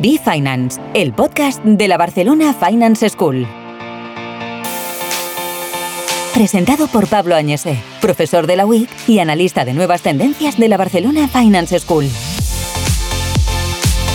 Be 0.00 0.18
Finance, 0.18 0.80
el 0.94 1.12
podcast 1.12 1.62
de 1.64 1.86
la 1.86 1.98
Barcelona 1.98 2.54
Finance 2.54 3.08
School. 3.10 3.46
Presentado 6.32 6.86
por 6.86 7.08
Pablo 7.08 7.34
Añese, 7.34 7.78
profesor 8.00 8.46
de 8.46 8.56
la 8.56 8.64
UIC 8.64 8.88
y 9.06 9.18
analista 9.18 9.64
de 9.64 9.74
nuevas 9.74 10.00
tendencias 10.00 10.56
de 10.56 10.68
la 10.68 10.78
Barcelona 10.78 11.28
Finance 11.28 11.78
School. 11.80 12.08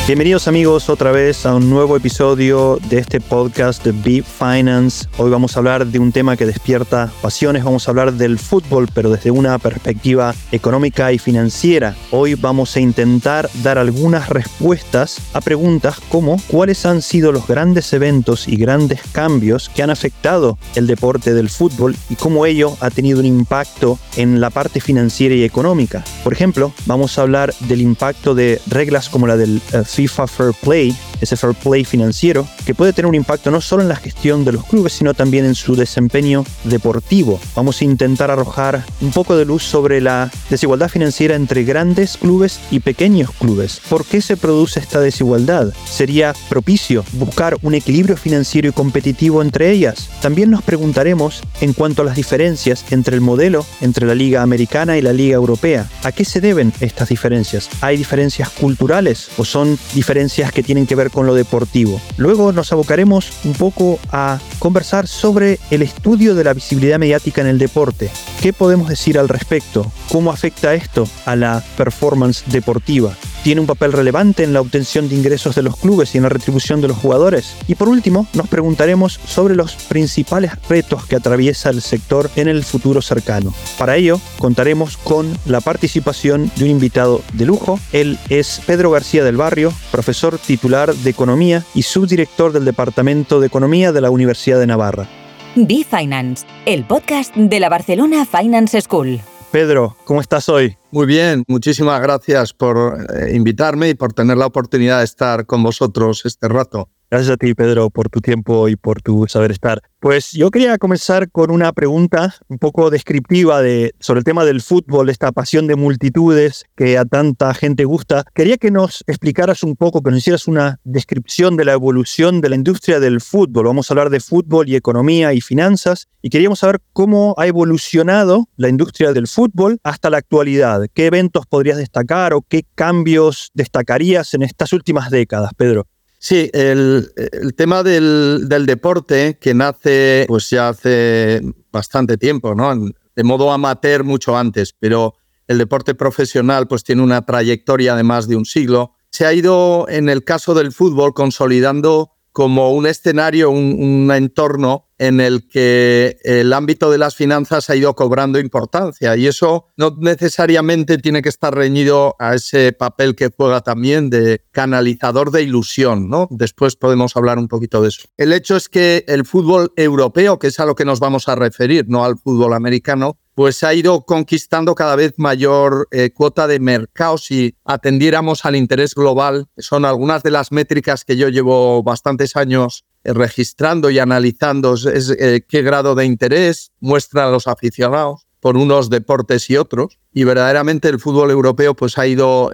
Bienvenidos 0.08 0.48
amigos 0.48 0.90
otra 0.90 1.12
vez 1.12 1.46
a 1.46 1.54
un 1.54 1.70
nuevo 1.70 1.98
episodio 1.98 2.80
de 2.90 3.00
este 3.00 3.20
podcast 3.20 3.84
de 3.84 3.92
Be 3.92 4.24
Finance. 4.24 5.06
Hoy 5.18 5.30
vamos 5.30 5.58
a 5.58 5.60
hablar 5.60 5.86
de 5.86 6.00
un 6.00 6.14
tema 6.14 6.38
que 6.38 6.46
despierta 6.46 7.12
pasiones, 7.22 7.66
vamos 7.66 7.86
a 7.86 7.92
hablar 7.92 8.14
del 8.14 8.40
fútbol, 8.40 8.88
pero 8.94 9.10
desde 9.10 9.32
una 9.32 9.60
perspectiva 9.60 10.34
económica 10.54 11.12
y 11.12 11.18
financiera. 11.18 11.94
Hoy 12.12 12.36
vamos 12.36 12.74
a 12.78 12.80
intentar 12.80 13.50
dar 13.64 13.78
algunas 13.78 14.30
respuestas 14.30 15.20
a 15.34 15.42
preguntas 15.42 16.00
como 16.08 16.42
cuáles 16.48 16.86
han 16.86 17.02
sido 17.02 17.34
los 17.34 17.46
grandes 17.46 17.92
eventos 17.92 18.48
y 18.48 18.56
grandes 18.56 19.02
cambios 19.12 19.68
que 19.68 19.84
han 19.84 19.90
afectado 19.90 20.58
el 20.76 20.88
deporte 20.88 21.34
del 21.34 21.50
fútbol 21.50 21.98
y 22.10 22.16
cómo 22.16 22.46
ello 22.46 22.78
ha 22.80 22.92
tenido 22.92 23.20
un 23.20 23.26
impacto 23.26 24.00
en 24.16 24.40
la 24.40 24.52
parte 24.52 24.80
financiera 24.80 25.36
y 25.36 25.44
económica. 25.44 26.06
Por 26.24 26.32
ejemplo, 26.32 26.72
vamos 26.86 27.20
a 27.20 27.24
hablar 27.24 27.54
del 27.68 27.82
impacto 27.82 28.36
de 28.36 28.62
reglas 28.68 29.10
como 29.10 29.28
la 29.28 29.36
del 29.36 29.62
uh, 29.74 29.97
FIFA 29.98 30.28
Fair 30.28 30.54
Play, 30.54 30.96
ese 31.22 31.36
fair 31.36 31.56
play 31.56 31.84
financiero, 31.84 32.48
que 32.68 32.76
puede 32.76 32.94
tener 32.94 33.08
un 33.08 33.16
impacto 33.16 33.50
no 33.50 33.62
solo 33.62 33.82
en 33.82 33.90
la 33.90 33.96
gestión 33.96 34.46
de 34.46 34.52
los 34.52 34.64
clubes, 34.64 34.94
sino 34.94 35.16
también 35.16 35.44
en 35.44 35.56
su 35.56 35.76
desempeño 35.76 36.46
deportivo. 36.66 37.40
Vamos 37.56 37.82
a 37.82 37.86
intentar 37.86 38.30
arrojar 38.30 38.86
un 39.02 39.12
poco 39.12 39.36
de 39.36 39.46
luz 39.46 39.64
sobre 39.64 40.00
la 40.00 40.30
desigualdad 40.52 40.90
financiera 40.90 41.36
entre 41.36 41.64
grandes 41.64 42.18
clubes 42.18 42.60
y 42.70 42.80
pequeños 42.80 43.32
clubes. 43.32 43.82
¿Por 43.90 44.06
qué 44.06 44.22
se 44.22 44.38
produce 44.38 44.80
esta 44.80 45.00
desigualdad? 45.00 45.74
¿Sería 45.86 46.36
propicio 46.48 47.04
buscar 47.14 47.58
un 47.64 47.74
equilibrio 47.74 48.18
financiero 48.18 48.70
y 48.70 48.74
competitivo 48.74 49.42
entre 49.42 49.72
ellas? 49.72 50.10
También 50.22 50.52
nos 50.52 50.62
preguntaremos 50.62 51.42
en 51.60 51.74
cuanto 51.74 52.04
a 52.04 52.06
las 52.06 52.16
diferencias 52.16 52.86
entre 52.92 53.16
el 53.16 53.22
modelo 53.22 53.66
entre 53.82 54.06
la 54.06 54.14
Liga 54.14 54.44
Americana 54.44 54.96
y 54.96 55.02
la 55.02 55.14
Liga 55.14 55.36
Europea. 55.36 55.90
¿A 56.04 56.12
qué 56.12 56.24
se 56.24 56.40
deben 56.40 56.72
estas 56.82 57.10
diferencias? 57.10 57.68
¿Hay 57.82 57.98
diferencias 57.98 58.50
culturales 58.50 59.30
o 59.38 59.46
son 59.46 59.80
diferencias 59.94 60.52
que 60.52 60.64
tienen 60.64 60.88
que 60.88 60.96
ver 60.96 61.12
con 61.12 61.26
lo 61.26 61.34
deportivo. 61.34 62.02
Luego 62.18 62.52
nos 62.52 62.72
abocaremos 62.72 63.32
un 63.44 63.54
poco 63.54 64.00
a 64.12 64.40
conversar 64.60 65.08
sobre 65.08 65.60
el 65.72 65.82
estudio 65.82 66.36
de 66.36 66.44
la 66.44 66.54
visibilidad 66.54 67.00
mediática 67.00 67.42
en 67.42 67.48
el 67.48 67.58
deporte. 67.58 68.10
¿Qué 68.42 68.54
podemos 68.54 68.90
decir 68.90 69.18
al 69.18 69.30
respecto? 69.30 69.92
¿Cómo 70.12 70.32
afecta 70.32 70.74
esto 70.74 71.08
a 71.26 71.36
la 71.36 71.64
performance 71.78 72.44
deportiva? 72.48 73.16
Tiene 73.48 73.62
un 73.62 73.68
papel 73.68 73.94
relevante 73.94 74.44
en 74.44 74.52
la 74.52 74.60
obtención 74.60 75.08
de 75.08 75.16
ingresos 75.16 75.56
de 75.56 75.62
los 75.62 75.78
clubes 75.78 76.14
y 76.14 76.18
en 76.18 76.24
la 76.24 76.30
retribución 76.30 76.82
de 76.82 76.90
los 76.90 76.98
jugadores. 76.98 77.56
Y 77.70 77.76
por 77.76 77.88
último, 77.88 78.28
nos 78.34 78.50
preguntaremos 78.50 79.22
sobre 79.26 79.56
los 79.56 79.76
principales 79.76 80.52
retos 80.68 81.06
que 81.06 81.16
atraviesa 81.16 81.70
el 81.70 81.82
sector 81.82 82.30
en 82.36 82.50
el 82.50 82.66
futuro 82.66 83.02
cercano. 83.02 83.54
Para 83.78 83.96
ello, 83.96 84.20
contaremos 84.38 84.98
con 84.98 85.34
la 85.46 85.62
participación 85.62 86.52
de 86.58 86.66
un 86.66 86.72
invitado 86.72 87.22
de 87.32 87.46
lujo. 87.46 87.80
Él 87.94 88.20
es 88.28 88.62
Pedro 88.66 88.92
García 88.92 89.24
del 89.24 89.38
Barrio, 89.38 89.72
profesor 89.94 90.38
titular 90.38 90.94
de 90.94 91.10
Economía 91.10 91.64
y 91.74 91.84
subdirector 91.84 92.52
del 92.52 92.66
Departamento 92.66 93.40
de 93.40 93.48
Economía 93.48 93.94
de 93.94 94.02
la 94.02 94.10
Universidad 94.10 94.60
de 94.60 94.68
Navarra. 94.68 95.08
Be 95.56 95.86
Finance, 95.90 96.46
el 96.66 96.84
podcast 96.84 97.34
de 97.34 97.62
la 97.62 97.70
Barcelona 97.70 98.26
Finance 98.26 98.82
School. 98.82 99.22
Pedro, 99.52 99.96
¿cómo 100.04 100.20
estás 100.20 100.50
hoy? 100.50 100.78
Muy 100.92 101.06
bien, 101.06 101.44
muchísimas 101.48 102.02
gracias 102.02 102.54
por 102.54 103.08
eh, 103.16 103.34
invitarme 103.34 103.90
y 103.90 103.94
por 103.94 104.12
tener 104.12 104.38
la 104.38 104.46
oportunidad 104.46 105.00
de 105.00 105.06
estar 105.06 105.46
con 105.46 105.64
vosotros 105.64 106.26
este 106.26 106.50
rato. 106.50 106.90
Gracias 107.10 107.32
a 107.32 107.38
ti, 107.38 107.54
Pedro, 107.54 107.90
por 107.90 108.10
tu 108.10 108.20
tiempo 108.20 108.68
y 108.68 108.76
por 108.76 109.02
tu 109.02 109.28
saber 109.30 109.52
estar. 109.52 109.82
Pues 110.02 110.34
yo 110.34 110.52
quería 110.52 110.78
comenzar 110.78 111.32
con 111.32 111.52
una 111.52 111.72
pregunta 111.72 112.36
un 112.50 112.58
poco 112.58 112.90
descriptiva 112.90 113.62
de, 113.62 113.96
sobre 114.02 114.20
el 114.20 114.24
tema 114.26 114.44
del 114.44 114.62
fútbol, 114.62 115.10
esta 115.10 115.32
pasión 115.32 115.68
de 115.68 115.78
multitudes 115.78 116.66
que 116.76 116.98
a 116.98 117.06
tanta 117.06 117.54
gente 117.54 117.86
gusta. 117.86 118.26
Quería 118.36 118.58
que 118.58 118.72
nos 118.72 119.06
explicaras 119.08 119.64
un 119.64 119.78
poco, 119.78 120.04
que 120.04 120.12
nos 120.12 120.20
hicieras 120.20 120.50
una 120.50 120.82
descripción 120.84 121.56
de 121.56 121.64
la 121.64 121.72
evolución 121.72 122.42
de 122.42 122.50
la 122.50 122.58
industria 122.58 123.00
del 123.00 123.22
fútbol. 123.22 123.68
Vamos 123.68 123.90
a 123.90 123.94
hablar 123.94 124.10
de 124.10 124.20
fútbol 124.20 124.68
y 124.68 124.76
economía 124.76 125.32
y 125.32 125.40
finanzas 125.40 126.10
y 126.22 126.30
queríamos 126.30 126.60
saber 126.60 126.82
cómo 126.92 127.36
ha 127.38 127.48
evolucionado 127.48 128.50
la 128.58 128.68
industria 128.68 129.14
del 129.14 129.30
fútbol 129.30 129.80
hasta 129.82 130.10
la 130.10 130.18
actualidad. 130.18 130.82
¿Qué 130.94 131.06
eventos 131.06 131.46
podrías 131.46 131.78
destacar 131.78 132.34
o 132.34 132.42
qué 132.42 132.66
cambios 132.76 133.50
destacarías 133.54 134.34
en 134.34 134.44
estas 134.44 134.74
últimas 134.74 135.10
décadas, 135.10 135.52
Pedro? 135.56 135.88
Sí, 136.20 136.50
el, 136.54 137.14
tema 137.56 137.84
del, 137.84 138.48
deporte 138.66 139.38
que 139.40 139.54
nace 139.54 140.26
pues 140.28 140.50
ya 140.50 140.70
hace 140.70 141.42
bastante 141.72 142.18
tiempo, 142.18 142.56
¿no? 142.56 142.74
De 143.16 143.24
modo 143.24 143.52
amateur 143.52 144.04
mucho 144.04 144.38
antes, 144.38 144.74
pero 144.78 145.16
el 145.48 145.58
deporte 145.58 145.96
profesional 145.96 146.68
pues 146.68 146.84
tiene 146.84 147.04
una 147.04 147.26
trayectoria 147.26 147.96
de 147.96 148.04
más 148.04 148.28
de 148.28 148.36
un 148.36 148.46
siglo. 148.46 148.94
Se 149.10 149.26
ha 149.26 149.34
ido, 149.34 149.88
en 149.90 150.10
el 150.10 150.24
caso 150.24 150.54
del 150.54 150.72
fútbol, 150.72 151.14
consolidando 151.14 152.12
como 152.32 152.72
un 152.72 152.86
escenario, 152.86 153.50
un, 153.50 154.12
entorno 154.12 154.87
en 154.98 155.20
el 155.20 155.48
que 155.48 156.18
el 156.24 156.54
ámbito 156.54 156.90
de 156.92 156.98
las 156.98 157.16
finanzas 157.16 157.70
ha 157.70 157.76
ido 157.76 157.96
cobrando 157.96 158.40
importancia 158.40 159.16
y 159.16 159.28
eso 159.28 159.68
no 159.78 159.96
necesariamente 160.00 160.98
tiene 160.98 161.22
que 161.22 161.30
estar 161.30 161.54
reñido 161.54 162.16
a 162.20 162.36
ese 162.36 162.72
papel 162.72 163.16
que 163.16 163.32
juega 163.36 163.62
también 163.62 164.10
de 164.10 164.42
canalizador 164.52 165.32
de 165.32 165.44
ilusión, 165.44 166.10
¿no? 166.10 166.28
Después 166.32 166.76
podemos 166.76 167.16
hablar 167.16 167.38
un 167.38 167.48
poquito 167.48 167.82
de 167.82 167.90
eso. 167.90 168.08
El 168.18 168.34
hecho 168.34 168.56
es 168.56 168.70
que 168.70 169.06
el 169.08 169.26
fútbol 169.26 169.72
europeo, 169.76 170.40
que 170.40 170.48
es 170.48 170.60
a 170.60 170.66
lo 170.66 170.76
que 170.76 170.86
nos 170.86 171.00
vamos 171.00 171.28
a 171.28 171.36
referir, 171.36 171.86
no 171.88 172.04
al 172.04 172.18
fútbol 172.18 172.54
americano, 172.54 173.18
pues 173.38 173.64
ha 173.64 173.72
ido 173.76 174.04
conquistando 174.04 174.74
cada 174.74 174.96
vez 174.96 175.14
mayor 175.18 175.88
eh, 175.92 176.10
cuota 176.12 176.48
de 176.48 176.60
mercado 176.60 177.20
si 177.20 177.56
atendiéramos 177.66 178.46
al 178.46 178.56
interés 178.56 178.96
global. 178.96 179.46
Son 179.60 179.86
algunas 179.86 180.24
de 180.24 180.32
las 180.32 180.52
métricas 180.52 181.06
que 181.06 181.18
yo 181.18 181.30
llevo 181.30 181.84
bastantes 181.84 182.36
años 182.36 182.87
registrando 183.14 183.90
y 183.90 184.00
analizando 184.00 184.74
es, 184.74 185.10
eh, 185.10 185.46
qué 185.48 185.62
grado 185.62 185.96
de 185.96 186.06
interés 186.06 186.72
muestran 186.80 187.32
los 187.32 187.48
aficionados 187.48 188.28
por 188.40 188.58
unos 188.58 188.90
deportes 188.90 189.50
y 189.50 189.58
otros. 189.58 190.00
Y 190.14 190.24
verdaderamente 190.24 190.90
el 190.90 191.00
fútbol 191.00 191.32
europeo 191.32 191.76
pues 191.76 191.98
ha 191.98 192.08
ido 192.08 192.52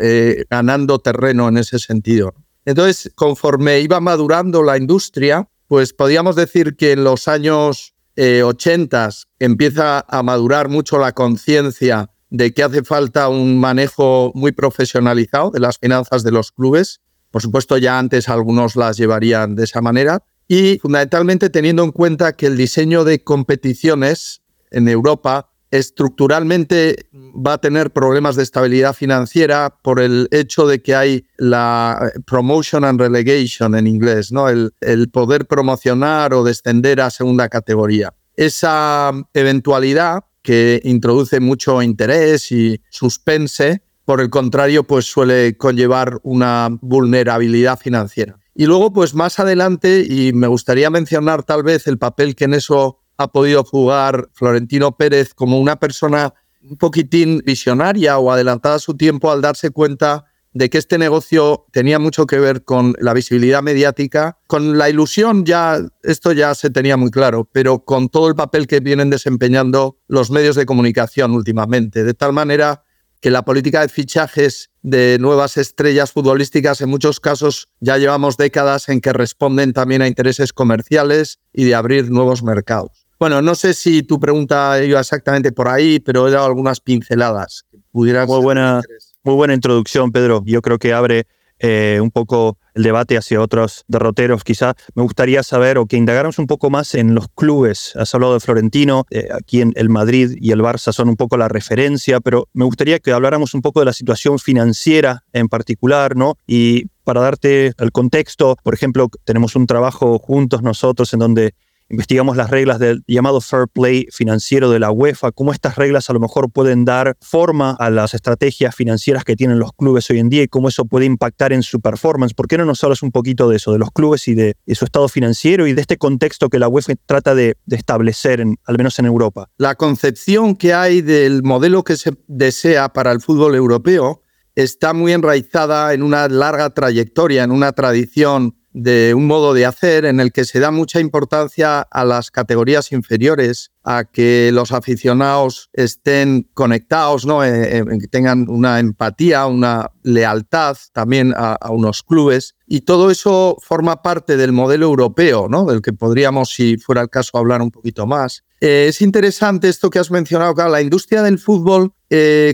ganando 0.50 1.00
terreno 1.00 1.50
en 1.50 1.58
ese 1.58 1.80
sentido. 1.80 2.34
Entonces, 2.66 3.12
conforme 3.16 3.81
iba 3.81 4.00
madurando 4.00 4.63
la 4.63 4.78
industria, 4.78 5.50
pues 5.68 5.94
podíamos 5.94 6.36
decir 6.36 6.75
que 6.75 6.92
en 6.92 7.03
los 7.03 7.28
años 7.28 7.94
80 8.16 9.08
eh, 9.08 9.12
empieza 9.40 10.06
a 10.08 10.24
madurar 10.24 10.69
mucho 10.69 11.00
la 11.00 11.13
conciencia 11.13 12.12
de 12.30 12.53
que 12.53 12.63
hace 12.63 12.84
falta 12.84 13.30
un 13.30 13.59
manejo 13.59 14.31
muy 14.34 14.52
profesionalizado 14.52 15.52
de 15.52 15.59
las 15.59 15.78
finanzas 15.78 16.24
de 16.24 16.31
los 16.31 16.52
clubes. 16.52 17.02
Por 17.31 17.42
supuesto, 17.42 17.78
ya 17.78 18.00
antes 18.00 18.30
algunos 18.30 18.75
las 18.75 18.97
llevarían 18.97 19.56
de 19.56 19.63
esa 19.66 19.81
manera. 19.81 20.24
Y 20.48 20.78
fundamentalmente 20.80 21.50
teniendo 21.50 21.84
en 21.84 21.92
cuenta 21.92 22.34
que 22.34 22.48
el 22.48 22.58
diseño 22.58 23.04
de 23.04 23.24
competiciones 23.24 24.42
en 24.72 24.88
Europa 24.88 25.50
estructuralmente 25.74 27.08
va 27.14 27.54
a 27.54 27.58
tener 27.58 27.92
problemas 27.92 28.36
de 28.36 28.44
estabilidad 28.44 28.94
financiera 28.94 29.76
por 29.81 30.00
el 30.00 30.28
hecho 30.30 30.68
de 30.68 30.84
que 30.84 30.94
hay 30.94 31.26
la 31.38 32.12
promotion 32.28 32.84
and 32.84 33.02
relegation 33.02 33.74
en 33.74 33.88
inglés, 33.88 34.31
¿no? 34.31 34.50
el, 34.50 34.72
el 34.81 35.09
poder 35.09 35.48
promocionar 35.48 36.36
o 36.36 36.44
descender 36.44 37.02
a 37.02 37.10
segunda 37.10 37.50
categoría. 37.50 38.14
Esa 38.36 39.12
eventualidad 39.34 40.25
que 40.44 40.80
introduce 40.84 41.40
mucho 41.40 41.81
interés 41.81 42.52
y 42.52 42.80
suspense, 42.92 43.81
por 44.06 44.22
el 44.22 44.30
contrario, 44.30 44.84
pues 44.84 45.06
suele 45.06 45.58
conllevar 45.58 46.19
una 46.22 46.69
vulnerabilidad 46.81 47.80
financiera. 47.80 48.38
Y 48.55 48.65
luego, 48.65 48.94
pues 48.94 49.15
más 49.15 49.39
adelante, 49.39 50.05
y 50.07 50.33
me 50.33 50.47
gustaría 50.47 50.89
mencionar 50.89 51.44
tal 51.44 51.63
vez 51.63 51.88
el 51.88 51.97
papel 51.97 52.35
que 52.35 52.45
en 52.45 52.53
eso 52.53 53.00
ha 53.17 53.31
podido 53.31 53.63
jugar 53.63 54.29
Florentino 54.33 54.95
Pérez 54.95 55.33
como 55.33 55.59
una 55.59 55.77
persona 55.77 56.33
un 56.61 56.77
poquitín 56.77 57.41
visionaria 57.45 58.17
o 58.17 58.31
adelantada 58.31 58.75
a 58.75 58.79
su 58.79 58.95
tiempo 58.95 59.31
al 59.31 59.41
darse 59.41 59.71
cuenta 59.71 60.25
de 60.53 60.69
que 60.69 60.77
este 60.77 60.97
negocio 60.97 61.65
tenía 61.71 61.97
mucho 61.97 62.27
que 62.27 62.39
ver 62.39 62.63
con 62.63 62.95
la 63.00 63.13
visibilidad 63.13 63.63
mediática, 63.63 64.38
con 64.47 64.77
la 64.77 64.89
ilusión 64.89 65.45
ya, 65.45 65.79
esto 66.03 66.31
ya 66.31 66.53
se 66.53 66.69
tenía 66.69 66.95
muy 66.95 67.09
claro, 67.09 67.50
pero 67.51 67.79
con 67.79 68.07
todo 68.09 68.27
el 68.27 68.35
papel 68.35 68.67
que 68.67 68.79
vienen 68.79 69.09
desempeñando 69.09 69.97
los 70.07 70.29
medios 70.29 70.55
de 70.55 70.67
comunicación 70.67 71.31
últimamente, 71.31 72.03
de 72.03 72.13
tal 72.13 72.33
manera 72.33 72.83
que 73.19 73.31
la 73.31 73.44
política 73.44 73.81
de 73.81 73.89
fichajes 73.89 74.69
de 74.83 75.18
nuevas 75.19 75.57
estrellas 75.57 76.12
futbolísticas 76.12 76.81
en 76.81 76.89
muchos 76.89 77.19
casos 77.19 77.69
ya 77.80 77.97
llevamos 77.97 78.38
décadas 78.38 78.89
en 78.89 79.01
que 79.01 79.13
responden 79.13 79.74
también 79.74 80.01
a 80.01 80.07
intereses 80.07 80.53
comerciales 80.53 81.39
y 81.53 81.63
de 81.63 81.74
abrir 81.74 82.12
nuevos 82.12 82.44
mercados. 82.44 83.07
Bueno, 83.19 83.41
no 83.41 83.56
sé 83.56 83.74
si 83.74 84.03
tu 84.03 84.19
pregunta 84.19 84.83
iba 84.83 85.00
exactamente 85.00 85.53
por 85.53 85.69
ahí, 85.69 86.00
pero 86.00 86.27
he 86.27 86.31
dado 86.31 86.45
algunas 86.45 86.81
pinceladas. 86.81 87.65
muy 87.94 88.41
buena, 88.41 88.81
muy 89.24 89.35
buena 89.35 89.53
introducción, 89.53 90.12
Pedro. 90.12 90.44
Yo 90.45 90.62
creo 90.62 90.77
que 90.77 90.91
abre 90.91 91.27
eh, 91.65 92.00
un 92.01 92.12
poco 92.12 92.57
el 92.74 92.83
debate 92.83 93.15
hacia 93.15 93.39
otros 93.39 93.86
derroteros, 93.88 94.44
quizá 94.44 94.74
me 94.95 95.04
gustaría 95.04 95.44
saber 95.44 95.77
o 95.77 95.86
que 95.86 95.95
indagáramos 95.95 96.38
un 96.38 96.45
poco 96.45 96.69
más 96.69 96.94
en 96.94 97.15
los 97.15 97.30
clubes. 97.30 97.95
Has 97.95 98.13
hablado 98.13 98.33
de 98.33 98.42
Florentino, 98.42 99.06
eh, 99.12 99.30
aquí 99.33 99.62
en 99.62 99.71
el 99.77 99.88
Madrid 99.88 100.36
y 100.42 100.51
el 100.51 100.60
Barça 100.60 100.92
son 100.92 101.07
un 101.07 101.15
poco 101.15 101.38
la 101.38 101.48
referencia, 101.48 102.19
pero 102.19 102.50
me 102.51 102.65
gustaría 102.65 103.00
que 103.00 103.13
habláramos 103.13 103.54
un 103.54 103.62
poco 103.62 103.80
de 103.80 103.86
la 103.86 103.94
situación 103.94 104.39
financiera 104.39 105.24
en 105.31 105.48
particular, 105.48 106.18
¿no? 106.18 106.36
Y 106.45 106.88
para 107.06 107.21
darte 107.21 107.71
el 107.77 107.92
contexto, 107.94 108.57
por 108.62 108.74
ejemplo, 108.74 109.10
tenemos 109.24 109.56
un 109.56 109.65
trabajo 109.65 110.19
juntos 110.19 110.63
nosotros 110.63 111.13
en 111.13 111.19
donde 111.19 111.56
investigamos 111.94 112.36
las 112.36 112.50
reglas 112.50 112.80
del 112.80 113.04
llamado 113.07 113.40
fair 113.40 113.68
play 113.72 114.07
financiero 114.12 114.72
de 114.72 114.80
la 114.80 114.90
UEFA, 114.90 115.31
cómo 115.31 115.51
estas 115.51 115.75
reglas 115.75 116.10
a 116.10 116.13
lo 116.13 116.19
mejor 116.19 116.51
pueden 116.51 116.86
dar 116.86 117.16
forma 117.22 117.78
a 117.80 117.92
las 117.92 118.16
estrategias 118.16 118.75
financieras 118.75 119.24
que 119.24 119.36
tienen 119.36 119.60
los 119.60 119.74
clubes 119.74 120.10
hoy 120.10 120.18
en 120.18 120.28
día 120.28 120.42
y 120.42 120.48
cómo 120.48 120.69
eso 120.69 120.86
puede 120.86 121.06
impactar 121.06 121.54
en 121.54 121.62
su 121.62 121.81
performance. 121.81 122.34
¿Por 122.34 122.48
qué 122.48 122.57
no 122.57 122.66
nos 122.66 122.84
hablas 122.84 123.04
un 123.04 123.12
poquito 123.12 123.48
de 123.48 123.57
eso, 123.57 123.72
de 123.72 123.78
los 123.78 123.92
clubes 123.92 124.28
y 124.28 124.34
de, 124.34 124.56
su 124.74 124.86
estado 124.86 125.07
financiero 125.07 125.68
y 125.68 125.74
de 125.74 125.81
este 125.81 125.98
contexto 125.98 126.50
que 126.50 126.57
la 126.57 126.68
UEFA 126.68 126.95
trata 127.06 127.36
de, 127.36 127.57
establecer, 127.69 128.42
en, 128.42 128.57
al 128.66 128.78
menos 128.78 128.98
en 128.98 129.06
Europa? 129.06 129.51
La 129.57 129.75
concepción 129.75 130.56
que 130.56 130.74
hay 130.74 131.01
del 131.01 131.44
modelo 131.44 131.84
que 131.84 131.96
se 131.96 132.13
desea 132.28 132.89
para 132.89 133.12
el 133.12 133.22
fútbol 133.22 133.54
europeo 133.54 134.24
está 134.56 134.94
muy 134.94 135.13
enraizada 135.13 135.94
en 135.94 136.01
una 136.01 136.28
larga 136.28 136.72
trayectoria, 136.72 137.44
en 137.44 137.51
una 137.51 137.72
tradición 137.72 138.56
de 138.74 139.14
un 139.14 139.28
modo 139.28 139.54
de 139.54 139.66
hacer 139.66 140.06
en 140.06 140.20
el 140.20 140.31
que 140.31 140.46
se 140.46 140.60
da 140.60 140.72
mucha 140.72 141.00
importancia 141.00 141.81
a 141.81 142.06
las 142.06 142.31
categorías 142.31 142.92
inferiores, 142.92 143.72
a 143.84 144.06
que 144.06 144.50
los 144.52 144.72
aficionados 144.72 145.70
estén 145.74 146.50
conectados, 146.54 147.25
¿no? 147.25 147.44
Eh, 147.44 147.80
eh, 147.80 147.84
tengan 148.10 148.50
una 148.50 148.80
empatía, 148.80 149.46
una 149.46 149.92
lealtad 150.02 150.75
también 150.92 151.34
a, 151.36 151.58
unos 151.70 152.02
clubes. 152.02 152.56
Y 152.68 152.81
todo 152.81 153.12
eso 153.12 153.58
forma 153.62 154.02
parte 154.02 154.38
del 154.38 154.52
modelo 154.52 154.86
europeo, 154.86 155.48
¿no? 155.48 155.66
del 155.66 155.81
que 155.81 155.94
podríamos, 155.94 156.50
si 156.50 156.78
fuera 156.78 157.02
el 157.02 157.10
caso, 157.10 157.38
hablar 157.38 157.62
un 157.62 157.70
poquito 157.70 158.08
más. 158.08 158.44
Eh, 158.60 158.88
es 158.90 159.02
interesante 159.02 159.70
esto 159.70 159.90
que 159.90 160.00
has 160.00 160.10
mencionado, 160.10 160.56
claro, 160.56 160.72
la 160.72 160.81
industria 160.81 161.22
del 161.22 161.38
fútbol, 161.38 161.94